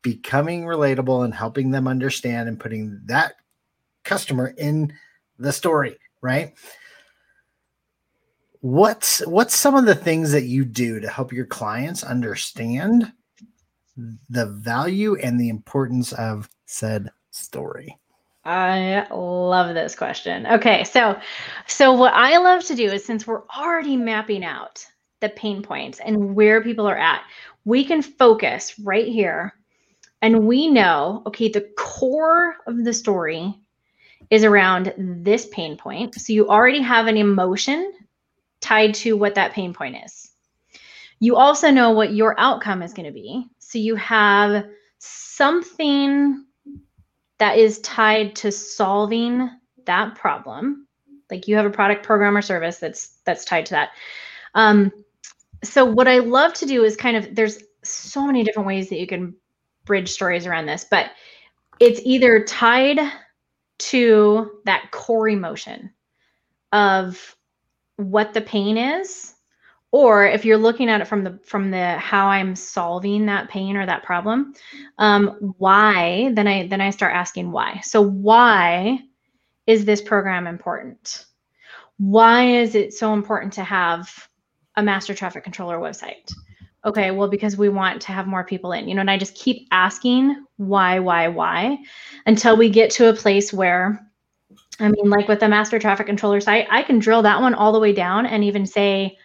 [0.00, 3.34] becoming relatable and helping them understand and putting that
[4.04, 4.92] customer in
[5.38, 6.54] the story, right?
[8.60, 13.12] What's what's some of the things that you do to help your clients understand
[13.96, 17.98] the value and the importance of said story?
[18.44, 20.46] I love this question.
[20.46, 21.18] Okay, so
[21.66, 24.84] so what I love to do is since we're already mapping out
[25.20, 27.22] the pain points and where people are at,
[27.64, 29.54] we can focus right here
[30.20, 33.58] and we know okay, the core of the story
[34.32, 36.14] is around this pain point.
[36.14, 37.92] So you already have an emotion
[38.62, 40.30] tied to what that pain point is.
[41.20, 43.44] You also know what your outcome is going to be.
[43.58, 44.64] So you have
[44.98, 46.46] something
[47.36, 49.50] that is tied to solving
[49.84, 50.88] that problem.
[51.30, 53.90] Like you have a product, program, or service that's that's tied to that.
[54.54, 54.90] Um,
[55.62, 58.98] so what I love to do is kind of there's so many different ways that
[58.98, 59.34] you can
[59.84, 61.10] bridge stories around this, but
[61.80, 62.98] it's either tied
[63.78, 65.90] to that core emotion
[66.72, 67.36] of
[67.96, 69.34] what the pain is
[69.90, 73.76] or if you're looking at it from the from the how i'm solving that pain
[73.76, 74.54] or that problem
[74.98, 77.80] um, why then i then i start asking why.
[77.84, 79.00] So why
[79.66, 81.26] is this program important?
[81.98, 84.28] Why is it so important to have
[84.76, 86.32] a master traffic controller website
[86.84, 89.34] okay well because we want to have more people in you know and i just
[89.34, 91.78] keep asking why why why
[92.26, 94.04] until we get to a place where
[94.80, 97.72] i mean like with the master traffic controller site i can drill that one all
[97.72, 99.16] the way down and even say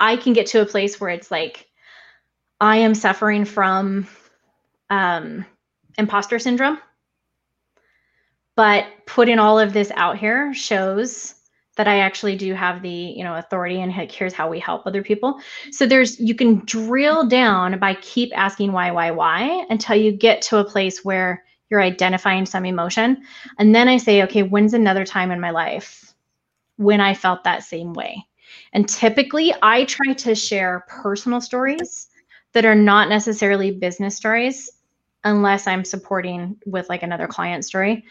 [0.00, 1.66] i can get to a place where it's like
[2.60, 4.06] i am suffering from
[4.90, 5.44] um,
[5.96, 6.78] imposter syndrome.
[8.56, 11.34] But putting all of this out here shows
[11.78, 15.02] that I actually do have the, you know, authority and here's how we help other
[15.02, 15.40] people.
[15.70, 20.42] So there's you can drill down by keep asking why, why, why until you get
[20.42, 23.22] to a place where you're identifying some emotion.
[23.58, 26.14] And then I say, okay, when's another time in my life
[26.76, 28.26] when I felt that same way?
[28.72, 32.08] And typically I try to share personal stories
[32.54, 34.68] that are not necessarily business stories
[35.22, 38.04] unless I'm supporting with like another client story.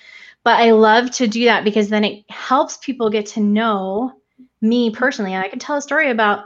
[0.43, 4.13] But I love to do that because then it helps people get to know
[4.62, 5.34] me personally.
[5.34, 6.45] And I can tell a story about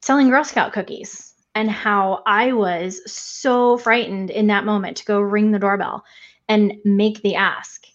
[0.00, 5.20] selling Girl Scout cookies and how I was so frightened in that moment to go
[5.20, 6.04] ring the doorbell
[6.48, 7.86] and make the ask.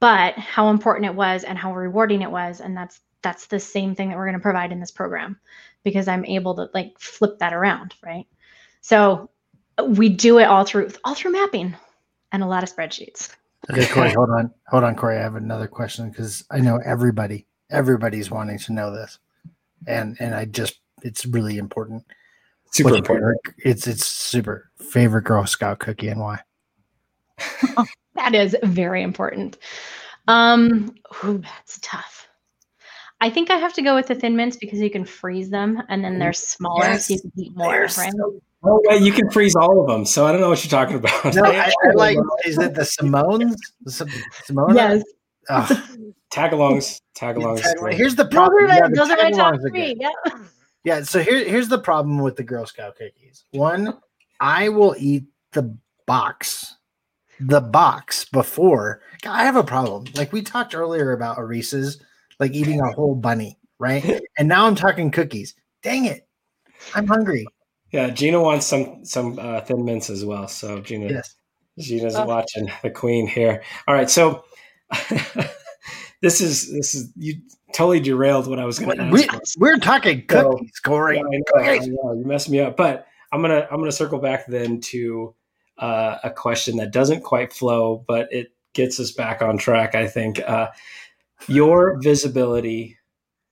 [0.00, 2.60] But how important it was and how rewarding it was.
[2.60, 5.38] And that's that's the same thing that we're going to provide in this program
[5.82, 8.26] because I'm able to like flip that around, right?
[8.82, 9.30] So
[9.84, 11.74] we do it all through all through mapping
[12.32, 13.34] and a lot of spreadsheets.
[13.70, 15.18] Okay, Corey, hold on, hold on, Corey.
[15.18, 19.18] I have another question because I know everybody, everybody's wanting to know this,
[19.86, 22.04] and and I just it's really important.
[22.72, 23.38] Super What's important.
[23.44, 26.40] Favorite, it's it's super favorite Girl Scout cookie and why.
[28.14, 29.58] that is very important.
[30.28, 32.15] Um, ooh, that's tough.
[33.20, 35.82] I think I have to go with the thin mints because you can freeze them
[35.88, 36.36] and then they're mm.
[36.36, 37.90] smaller, yes, so you can eat more, right?
[37.90, 40.04] So, oh, wait, you can freeze all of them.
[40.04, 41.34] So I don't know what you're talking about.
[41.34, 42.18] No, I, I like.
[42.44, 43.56] Is it the Samoas?
[44.44, 44.74] Samoa?
[44.74, 45.02] Yes.
[45.48, 45.82] Oh.
[46.30, 47.00] Tagalongs.
[47.16, 47.62] Tagalongs.
[47.62, 48.66] Tag- here's the problem.
[48.66, 49.96] Those are, yeah, those are my top three.
[49.98, 50.10] Yeah.
[50.84, 51.02] Yeah.
[51.02, 53.44] So here, here's the problem with the Girl Scout cookies.
[53.52, 53.98] One,
[54.40, 55.76] I will eat the
[56.06, 56.76] box
[57.40, 59.00] the box before.
[59.24, 60.04] I have a problem.
[60.14, 62.00] Like we talked earlier about Reese's,
[62.40, 64.22] like eating a whole bunny, right?
[64.38, 65.54] And now I'm talking cookies.
[65.82, 66.28] Dang it,
[66.94, 67.46] I'm hungry.
[67.90, 70.46] Yeah, Gina wants some some uh, thin mints as well.
[70.48, 71.34] So Gina, yes.
[71.78, 72.26] Gina's oh.
[72.26, 73.62] watching the queen here.
[73.88, 74.44] All right, so
[76.20, 77.34] this is this is you
[77.72, 79.58] totally derailed what I was going to ask.
[79.58, 81.16] We, are talking cookies, so, Corey.
[81.16, 84.18] Yeah, I know, I know, you messed me up, but I'm gonna I'm gonna circle
[84.18, 85.34] back then to
[85.78, 89.94] uh, a question that doesn't quite flow, but it gets us back on track.
[89.94, 90.68] I think uh,
[91.48, 92.98] your visibility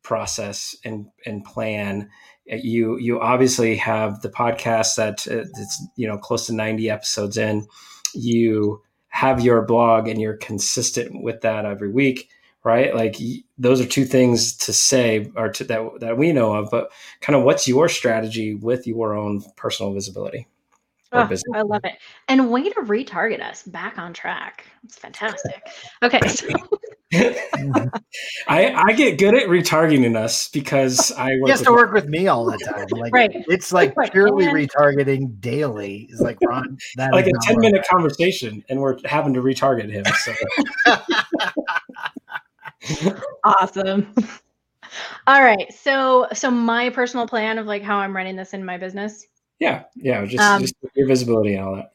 [0.03, 2.11] process and and plan.
[2.49, 6.91] Eh, you you obviously have the podcast that eh, it's you know close to ninety
[6.91, 7.67] episodes in.
[8.15, 12.29] You have your blog and you're consistent with that every week
[12.65, 13.15] right like
[13.59, 17.37] those are two things to say or to, that that we know of but kind
[17.37, 20.49] of what's your strategy with your own personal visibility
[21.15, 21.93] Oh, I love it.
[22.27, 24.65] And way to retarget us back on track.
[24.83, 25.63] It's fantastic.
[26.03, 26.19] Okay.
[26.27, 26.49] So.
[28.49, 32.07] I I get good at retargeting us because I work he has to work with
[32.07, 32.87] me all the time.
[32.91, 33.31] Like right.
[33.49, 36.09] it's like purely retargeting daily.
[36.11, 40.05] Is like Ron that like a 10 minute conversation and we're having to retarget him.
[40.25, 40.35] So
[43.45, 44.15] awesome.
[45.27, 45.73] All right.
[45.73, 49.27] So so my personal plan of like how I'm running this in my business
[49.59, 51.93] yeah, yeah, just, um, just your visibility and all that.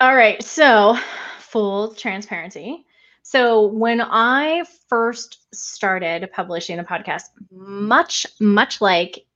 [0.00, 0.98] All right, so
[1.38, 2.84] full transparency.
[3.30, 9.26] So when I first started publishing a podcast, much much like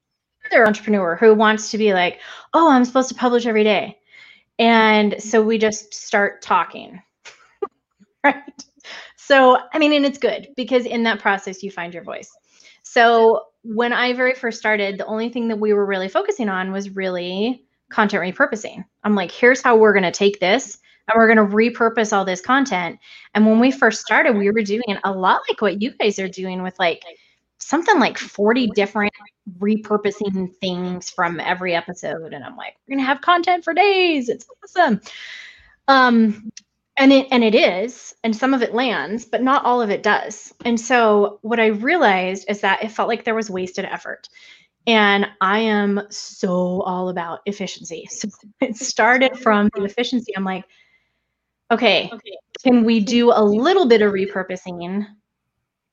[0.47, 2.19] other entrepreneur who wants to be like,
[2.55, 3.99] oh, I'm supposed to publish every day,
[4.59, 7.03] and so we just start talking,
[8.25, 8.65] right?
[9.17, 12.35] So I mean, and it's good because in that process you find your voice.
[12.85, 16.73] So when I very first started, the only thing that we were really focusing on
[16.73, 18.87] was really content repurposing.
[19.05, 22.25] I'm like, here's how we're going to take this and we're going to repurpose all
[22.25, 22.99] this content.
[23.35, 26.29] And when we first started, we were doing a lot like what you guys are
[26.29, 27.03] doing with like
[27.59, 29.13] something like 40 different
[29.59, 32.33] repurposing things from every episode.
[32.33, 34.29] And I'm like, we're going to have content for days.
[34.29, 35.01] It's awesome.
[35.89, 36.51] Um,
[36.99, 40.03] and it and it is and some of it lands but not all of it
[40.03, 44.29] does and so what i realized is that it felt like there was wasted effort
[44.87, 48.29] and i am so all about efficiency so
[48.61, 50.65] it started from the efficiency i'm like
[51.73, 52.37] okay, okay.
[52.63, 55.07] can we do a little bit of repurposing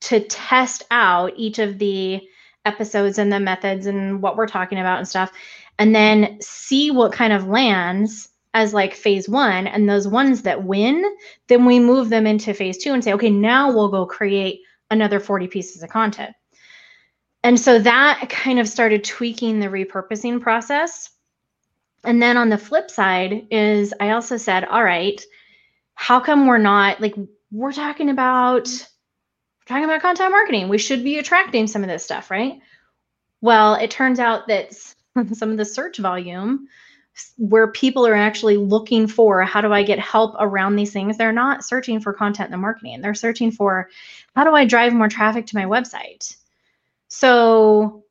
[0.01, 2.21] to test out each of the
[2.65, 5.31] episodes and the methods and what we're talking about and stuff
[5.77, 10.63] and then see what kind of lands as like phase one and those ones that
[10.63, 11.03] win
[11.47, 14.61] then we move them into phase two and say okay now we'll go create
[14.91, 16.35] another 40 pieces of content.
[17.43, 21.11] And so that kind of started tweaking the repurposing process.
[22.03, 25.21] And then on the flip side is i also said all right
[25.99, 27.13] how come we're not like
[27.51, 32.05] we're talking about we're talking about content marketing we should be attracting some of this
[32.05, 32.61] stuff right
[33.41, 34.73] well it turns out that
[35.33, 36.69] some of the search volume
[37.37, 41.17] where people are actually looking for how do I get help around these things.
[41.17, 43.01] They're not searching for content and marketing.
[43.01, 43.89] They're searching for
[44.37, 46.33] how do I drive more traffic to my website.
[47.09, 48.05] So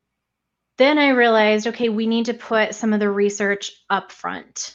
[0.77, 4.74] then I realized, okay, we need to put some of the research up front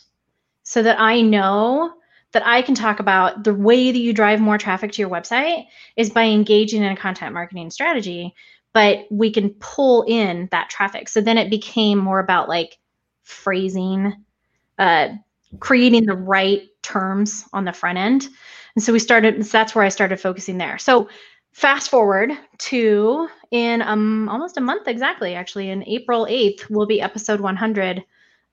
[0.63, 1.93] so that I know
[2.33, 5.65] that I can talk about the way that you drive more traffic to your website
[5.95, 8.33] is by engaging in a content marketing strategy,
[8.73, 11.07] but we can pull in that traffic.
[11.07, 12.77] So then it became more about like
[13.23, 14.13] phrasing,
[14.79, 15.09] uh,
[15.59, 18.27] creating the right terms on the front end.
[18.75, 20.79] And so we started, so that's where I started focusing there.
[20.79, 21.07] So
[21.51, 26.99] fast forward to in um, almost a month exactly, actually, in April 8th, will be
[26.99, 28.03] episode 100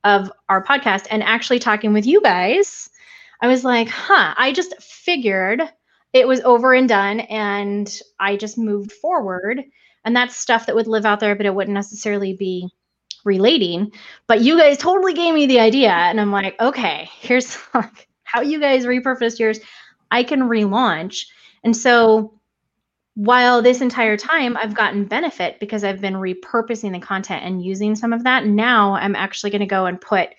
[0.04, 1.06] of our podcast.
[1.10, 2.90] And actually talking with you guys,
[3.40, 5.62] I was like, huh, I just figured
[6.12, 9.62] it was over and done and I just moved forward
[10.04, 12.68] And that's stuff that would live out there, but it wouldn't necessarily be
[13.24, 13.92] relating.
[14.26, 15.90] But you guys totally gave me the idea.
[15.90, 17.54] And I'm like, okay, here's
[18.24, 19.60] how you guys repurposed yours.
[20.10, 21.26] I can relaunch.
[21.64, 22.40] And so
[23.14, 27.94] while this entire time I've gotten benefit because I've been repurposing the content and using
[27.94, 30.30] some of that, now I'm actually going to go and put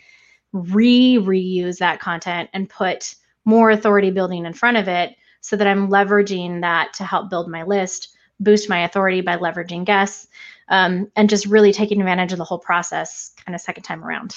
[0.53, 5.67] re reuse that content and put more authority building in front of it so that
[5.67, 10.27] I'm leveraging that to help build my list, boost my authority by leveraging guests,
[10.69, 14.35] um, and just really taking advantage of the whole process kind of second time around.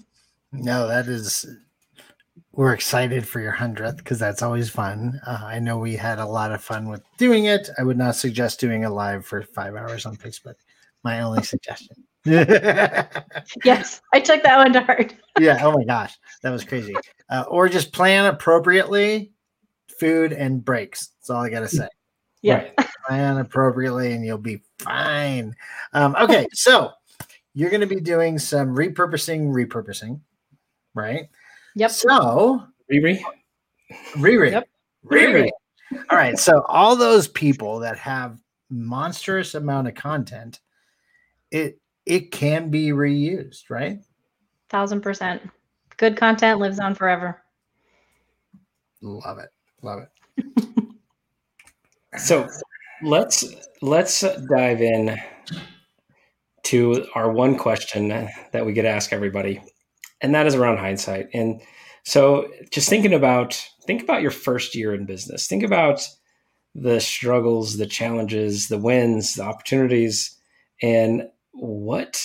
[0.52, 1.46] no, that is
[2.52, 5.20] we're excited for your 100th because that's always fun.
[5.26, 7.68] Uh, I know we had a lot of fun with doing it.
[7.78, 10.54] I would not suggest doing a live for five hours on Facebook.
[11.02, 12.04] My only suggestion.
[13.64, 15.14] yes, I took that one to heart.
[15.38, 15.58] yeah.
[15.62, 16.94] Oh my gosh, that was crazy.
[17.28, 19.32] Uh, or just plan appropriately,
[19.98, 21.08] food and breaks.
[21.18, 21.88] That's all I got to say.
[22.42, 22.56] Yeah.
[22.78, 22.88] Right.
[23.06, 25.54] Plan appropriately and you'll be fine.
[25.92, 26.46] Um, okay.
[26.54, 26.92] So
[27.54, 30.20] you're going to be doing some repurposing, repurposing,
[30.94, 31.28] right?
[31.76, 31.90] Yep.
[31.90, 33.20] So Riri.
[34.12, 34.50] Riri.
[34.52, 34.68] Yep.
[35.06, 35.50] Riri.
[36.10, 36.38] All right.
[36.38, 38.38] So all those people that have
[38.70, 40.60] monstrous amount of content,
[41.50, 43.98] it it can be reused, right?
[44.68, 45.42] Thousand percent.
[45.96, 47.42] Good content lives on forever.
[49.00, 49.50] Love it.
[49.82, 50.88] Love it.
[52.16, 52.48] so
[53.02, 53.44] let's
[53.82, 55.16] let's dive in
[56.64, 59.60] to our one question that we get to ask everybody
[60.24, 61.28] and that is around hindsight.
[61.34, 61.60] And
[62.04, 65.46] so just thinking about think about your first year in business.
[65.46, 66.08] Think about
[66.74, 70.34] the struggles, the challenges, the wins, the opportunities,
[70.80, 72.20] and what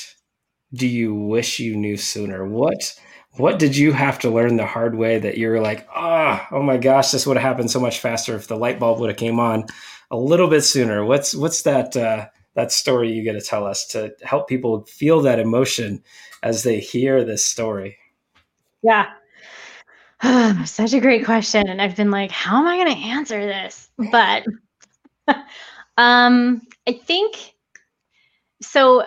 [0.74, 2.48] do you wish you knew sooner?
[2.48, 2.94] What
[3.34, 6.64] what did you have to learn the hard way that you're like, ah, oh, oh
[6.64, 9.18] my gosh, this would have happened so much faster if the light bulb would have
[9.18, 9.66] came on
[10.12, 11.06] a little bit sooner.
[11.06, 15.22] What's what's that uh, that story you got to tell us to help people feel
[15.22, 16.04] that emotion
[16.44, 17.98] as they hear this story?
[18.82, 19.08] Yeah.
[20.66, 21.68] Such a great question.
[21.68, 23.90] And I've been like, how am I going to answer this?
[24.12, 24.46] But
[25.98, 27.54] um, I think
[28.62, 29.04] so.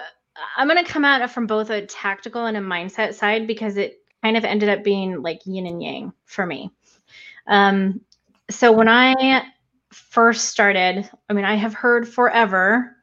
[0.57, 3.77] I'm going to come at it from both a tactical and a mindset side because
[3.77, 6.73] it kind of ended up being like yin and yang for me.
[7.47, 8.01] Um,
[8.51, 9.45] so when I
[9.93, 12.97] first started, I mean, I have heard forever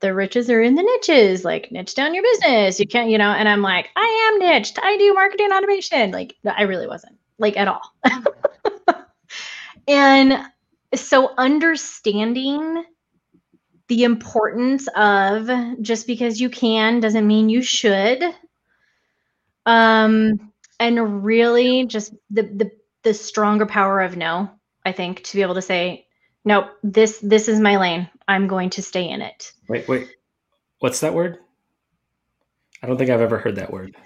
[0.00, 2.78] the riches are in the niches, like niche down your business.
[2.78, 4.78] You can't, you know, and I'm like, I am niched.
[4.82, 6.10] I do marketing automation.
[6.10, 7.94] Like, I really wasn't, like, at all.
[9.88, 10.38] and
[10.94, 12.84] so understanding
[13.88, 18.22] the importance of just because you can doesn't mean you should.
[19.64, 22.70] Um, and really just the the
[23.02, 24.50] the stronger power of no,
[24.84, 26.06] I think, to be able to say,
[26.44, 28.08] nope, this this is my lane.
[28.28, 29.52] I'm going to stay in it.
[29.68, 30.08] Wait, wait.
[30.80, 31.38] What's that word?
[32.82, 33.96] I don't think I've ever heard that word.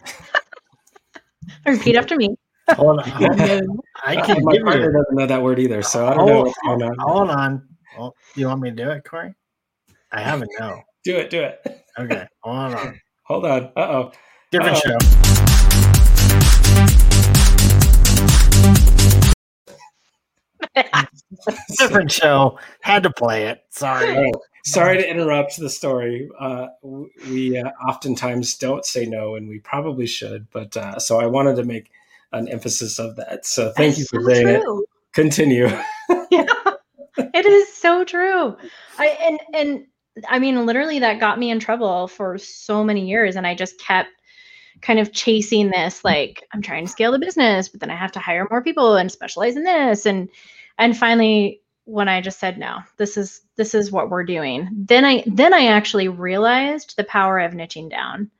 [1.66, 2.36] Repeat after me.
[2.70, 3.10] Hold on.
[4.04, 6.58] I can My partner doesn't know that word either, so I don't hold, know what's
[6.64, 6.98] going on.
[6.98, 7.68] Hold on.
[7.98, 9.34] Well, you want me to do it, Corey?
[10.12, 10.82] I haven't know.
[11.04, 11.84] do it, do it.
[11.98, 12.26] Okay.
[12.42, 13.00] Hold on.
[13.24, 13.64] Hold on.
[13.76, 14.12] Uh oh.
[14.50, 14.98] Different Uh-oh.
[14.98, 15.40] show.
[21.78, 22.58] Different show.
[22.80, 23.62] Had to play it.
[23.70, 24.16] Sorry.
[24.16, 24.32] Oh,
[24.64, 26.28] sorry to interrupt the story.
[26.40, 26.68] Uh,
[27.28, 30.48] we uh, oftentimes don't say no, and we probably should.
[30.50, 31.90] But uh, so I wanted to make
[32.32, 33.46] an emphasis of that.
[33.46, 34.82] So thank That's you for so saying true.
[34.82, 34.88] it.
[35.12, 35.68] Continue.
[36.30, 36.46] yeah,
[37.16, 38.56] it is so true.
[38.98, 39.86] I and and
[40.28, 43.78] I mean, literally, that got me in trouble for so many years, and I just
[43.80, 44.10] kept
[44.80, 48.12] kind of chasing this like i'm trying to scale the business but then i have
[48.12, 50.06] to hire more people and specialize in this.
[50.06, 50.28] And
[50.78, 55.04] and finally when i just said no this is this is what we're doing then
[55.04, 58.30] i then i actually realized the power of niching down.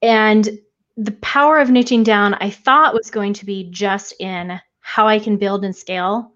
[0.00, 0.58] And
[0.96, 5.18] the power of niching down i thought was going to be just in how i
[5.18, 6.32] can build and scale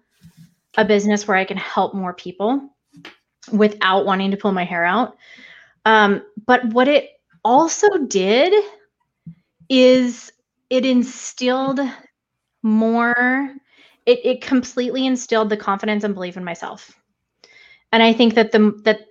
[0.77, 2.69] a business where i can help more people
[3.51, 5.17] without wanting to pull my hair out
[5.85, 7.11] um, but what it
[7.43, 8.53] also did
[9.69, 10.31] is
[10.69, 11.79] it instilled
[12.63, 13.55] more
[14.07, 16.91] it, it completely instilled the confidence and belief in myself.
[17.91, 19.01] And I think that the that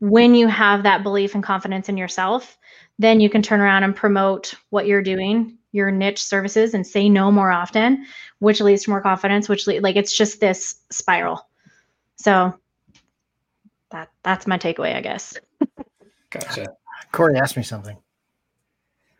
[0.00, 2.58] when you have that belief and confidence in yourself,
[2.98, 7.08] then you can turn around and promote what you're doing, your niche services, and say
[7.08, 8.04] no more often,
[8.38, 9.48] which leads to more confidence.
[9.48, 11.46] Which le- like it's just this spiral.
[12.16, 12.58] So
[13.90, 15.36] that that's my takeaway, I guess.
[16.30, 16.66] gotcha.
[17.12, 17.96] Corey asked me something.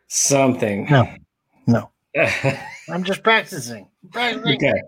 [0.09, 0.87] Something.
[0.91, 1.09] No,
[1.66, 1.91] no.
[2.91, 3.89] I'm just practicing.
[4.11, 4.57] practicing.
[4.57, 4.81] Okay.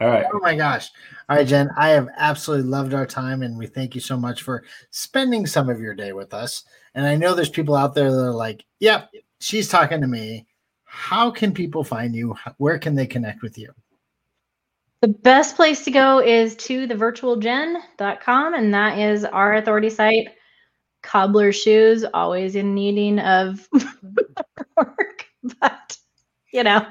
[0.00, 0.26] All right.
[0.32, 0.90] Oh my gosh.
[1.28, 1.70] All right, Jen.
[1.76, 5.68] I have absolutely loved our time, and we thank you so much for spending some
[5.68, 6.64] of your day with us.
[6.94, 9.10] And I know there's people out there that are like, "Yep,
[9.40, 10.46] she's talking to me."
[10.84, 12.36] How can people find you?
[12.58, 13.72] Where can they connect with you?
[15.04, 20.28] The best place to go is to thevirtualjen.com, and that is our authority site.
[21.02, 23.68] Cobbler shoes, always in needing of
[24.78, 25.26] work,
[25.60, 25.98] but
[26.54, 26.86] you know.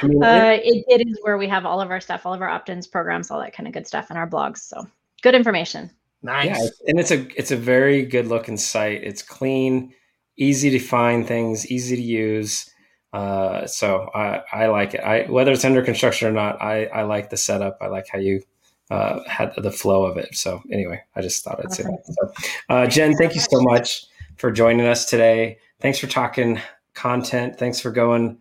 [0.00, 2.40] I mean, uh, it, it is where we have all of our stuff, all of
[2.40, 4.58] our opt-ins, programs, all that kind of good stuff, and our blogs.
[4.58, 4.86] So
[5.22, 5.90] good information.
[6.22, 6.56] Nice.
[6.56, 9.02] Yeah, and it's a it's a very good looking site.
[9.02, 9.92] It's clean,
[10.36, 12.70] easy to find things, easy to use.
[13.12, 15.00] Uh, so I, I like it.
[15.00, 17.78] I whether it's under construction or not, I, I like the setup.
[17.80, 18.42] I like how you
[18.90, 20.34] uh, had the flow of it.
[20.34, 22.06] So anyway, I just thought I'd say that.
[22.06, 24.06] So, uh, Jen, thank you so much
[24.36, 25.58] for joining us today.
[25.80, 26.60] Thanks for talking
[26.94, 27.58] content.
[27.58, 28.38] Thanks for going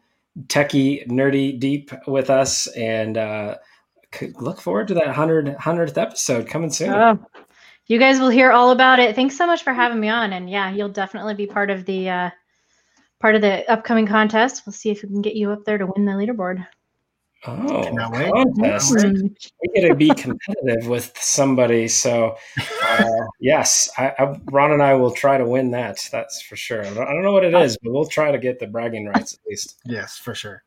[0.48, 3.58] techie, nerdy deep with us, and uh,
[4.40, 6.94] look forward to that 100, 100th episode coming soon.
[6.94, 7.20] Oh,
[7.88, 9.16] you guys will hear all about it.
[9.16, 12.10] Thanks so much for having me on, and yeah, you'll definitely be part of the
[12.10, 12.30] uh,
[13.20, 14.64] part of the upcoming contest.
[14.66, 16.66] We'll see if we can get you up there to win the leaderboard.
[17.48, 18.94] Oh, contest.
[18.96, 19.28] Mm-hmm.
[19.62, 21.88] We got to be competitive with somebody.
[21.88, 22.36] So,
[22.84, 23.10] uh,
[23.40, 26.06] yes, I, I, Ron and I will try to win that.
[26.12, 26.82] That's for sure.
[26.86, 29.08] I don't, I don't, know what it is, but we'll try to get the bragging
[29.08, 29.80] rights at least.
[29.86, 30.64] Yes, for sure.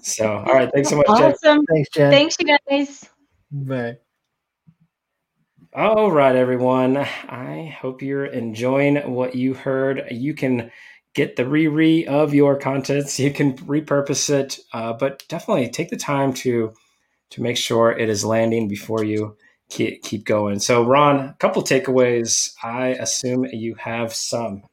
[0.00, 0.70] So, all right.
[0.72, 1.36] Thanks so much, awesome.
[1.42, 1.66] Jen.
[1.66, 2.10] Thanks, Jen.
[2.12, 3.08] Thanks, you guys.
[3.50, 3.96] Bye.
[5.74, 6.98] All right, everyone.
[6.98, 10.04] I hope you're enjoying what you heard.
[10.10, 10.70] You can
[11.14, 13.18] get the re-re of your contents.
[13.18, 16.72] You can repurpose it, uh, but definitely take the time to
[17.30, 19.36] to make sure it is landing before you
[19.70, 20.58] keep, keep going.
[20.58, 22.52] So, Ron, a couple takeaways.
[22.62, 24.64] I assume you have some.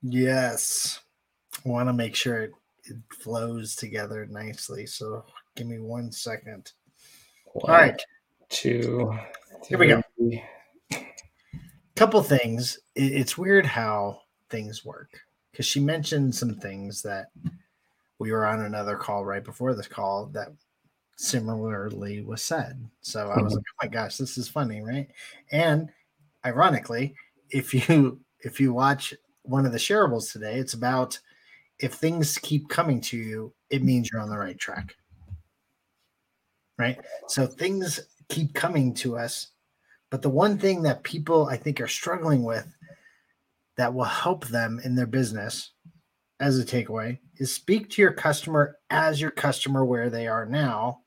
[0.00, 1.00] Yes,
[1.66, 2.52] I want to make sure it,
[2.84, 4.86] it flows together nicely.
[4.86, 5.24] So,
[5.56, 6.70] give me one second.
[7.54, 8.00] One, All right,
[8.48, 9.12] two,
[9.66, 10.02] here we go.
[11.96, 12.78] Couple things.
[12.94, 15.22] It's weird how things work
[15.58, 17.32] because she mentioned some things that
[18.20, 20.52] we were on another call right before this call that
[21.16, 22.88] similarly was said.
[23.00, 23.56] So I was mm-hmm.
[23.56, 25.08] like, "Oh my gosh, this is funny, right?"
[25.50, 25.90] And
[26.46, 27.16] ironically,
[27.50, 31.18] if you if you watch one of the shareables today, it's about
[31.80, 34.94] if things keep coming to you, it means you're on the right track.
[36.78, 37.00] Right?
[37.26, 37.98] So things
[38.28, 39.48] keep coming to us,
[40.08, 42.72] but the one thing that people I think are struggling with
[43.78, 45.72] that will help them in their business
[46.40, 51.00] as a takeaway is speak to your customer as your customer where they are now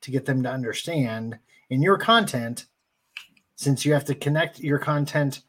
[0.00, 1.36] to get them to understand
[1.70, 2.66] in your content
[3.56, 5.40] since you have to connect your content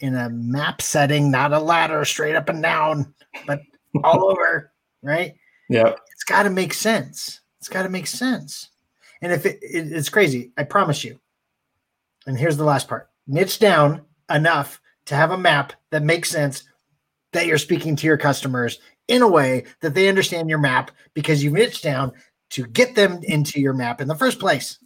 [0.00, 3.14] in a map setting not a ladder straight up and down
[3.46, 3.60] but
[4.02, 4.72] all over
[5.02, 5.34] right?
[5.68, 5.94] Yeah.
[6.12, 7.40] It's got to make sense.
[7.58, 8.70] It's got to make sense.
[9.22, 11.20] And if it, it, it's crazy i promise you.
[12.26, 13.10] And here's the last part.
[13.26, 14.80] Niche down enough
[15.10, 16.62] to have a map that makes sense
[17.32, 21.42] that you're speaking to your customers in a way that they understand your map because
[21.42, 22.12] you've niched down
[22.50, 24.78] to get them into your map in the first place.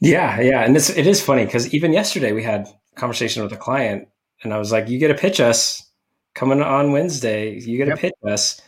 [0.00, 3.52] Yeah, yeah, and this it is funny because even yesterday we had a conversation with
[3.52, 4.08] a client,
[4.42, 5.82] and I was like, "You get to pitch us
[6.34, 7.58] coming on Wednesday.
[7.58, 7.98] You get to yep.
[8.00, 8.60] pitch us."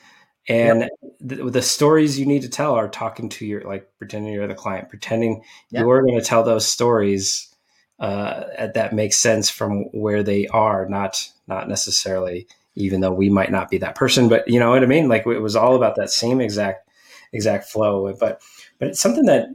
[0.49, 0.91] And yep.
[1.21, 4.55] the, the, stories you need to tell are talking to your like pretending you're the
[4.55, 5.83] client, pretending yep.
[5.83, 7.53] you're going to tell those stories
[7.99, 13.51] uh, that makes sense from where they are, not not necessarily even though we might
[13.51, 15.09] not be that person, but you know what I mean.
[15.09, 16.89] Like it was all about that same exact
[17.33, 18.15] exact flow.
[18.21, 18.43] But
[18.79, 19.49] but it's something that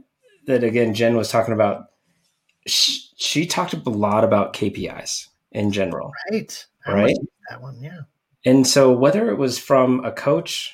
[0.46, 1.86] that again Jen was talking about.
[2.66, 6.66] She, she talked a lot about KPIs in general, right?
[6.86, 7.16] I right.
[7.50, 8.02] That one, yeah.
[8.44, 10.72] And so whether it was from a coach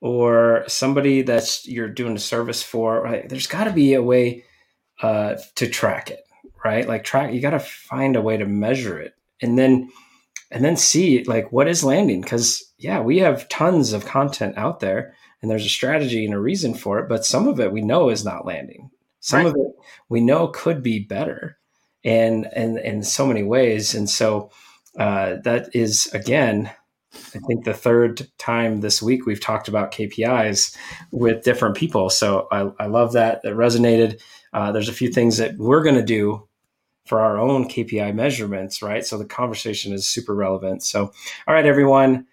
[0.00, 4.44] or somebody that's you're doing a service for, right, there's got to be a way
[5.02, 6.20] uh, to track it
[6.68, 6.86] right?
[6.86, 9.90] Like track, you got to find a way to measure it, and then
[10.50, 12.20] and then see like what is landing.
[12.20, 16.38] Because yeah, we have tons of content out there, and there's a strategy and a
[16.38, 18.90] reason for it, but some of it we know is not landing.
[19.20, 19.46] Some right.
[19.46, 19.72] of it
[20.10, 21.58] we know could be better,
[22.04, 23.94] and and in so many ways.
[23.94, 24.50] And so
[24.98, 26.70] uh, that is again
[27.14, 30.76] I think the third time this week we've talked about KPIs
[31.10, 32.10] with different people.
[32.10, 33.40] So I, I love that.
[33.44, 34.20] It resonated.
[34.52, 36.47] Uh, there's a few things that we're going to do
[37.08, 39.04] for our own KPI measurements, right?
[39.04, 40.82] So the conversation is super relevant.
[40.82, 41.12] So,
[41.46, 42.26] all right, everyone,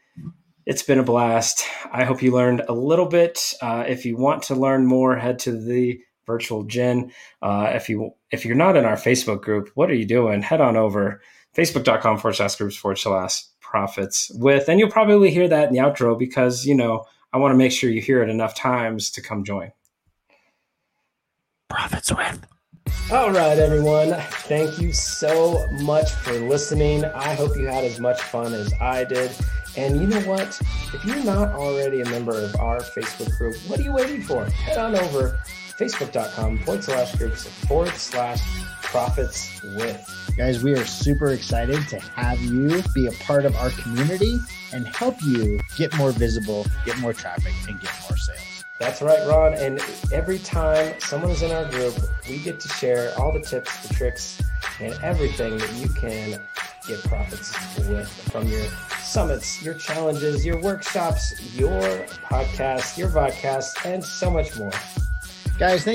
[0.65, 1.65] it's been a blast.
[1.91, 3.53] I hope you learned a little bit.
[3.61, 7.11] Uh, if you want to learn more, head to the virtual Jen.
[7.41, 10.41] Uh, if you if you're not in our Facebook group, what are you doing?
[10.41, 11.21] Head on over
[11.55, 15.81] facebook.com forward slash groups forward slash profits with, and you'll probably hear that in the
[15.81, 19.21] outro because you know I want to make sure you hear it enough times to
[19.21, 19.71] come join.
[21.69, 22.54] Profits with.
[23.11, 24.15] All right, everyone.
[24.47, 27.05] Thank you so much for listening.
[27.05, 29.29] I hope you had as much fun as I did.
[29.77, 30.59] And you know what?
[30.91, 34.45] If you're not already a member of our Facebook group, what are you waiting for?
[34.45, 35.39] Head on over
[35.77, 38.41] facebook.com forward slash groups forward slash
[38.81, 40.33] profits with.
[40.35, 44.39] Guys, we are super excited to have you be a part of our community
[44.73, 48.54] and help you get more visible, get more traffic, and get more sales.
[48.77, 49.53] That's right, Ron.
[49.53, 49.79] And
[50.11, 51.95] every time someone is in our group,
[52.27, 54.41] we get to share all the tips, the tricks,
[54.81, 56.41] and everything that you can
[56.85, 57.53] get profits
[57.87, 58.65] with from your
[59.01, 61.81] summits, your challenges, your workshops, your
[62.29, 64.71] podcasts, your vodcast, and so much more.
[65.57, 65.93] Guys, thank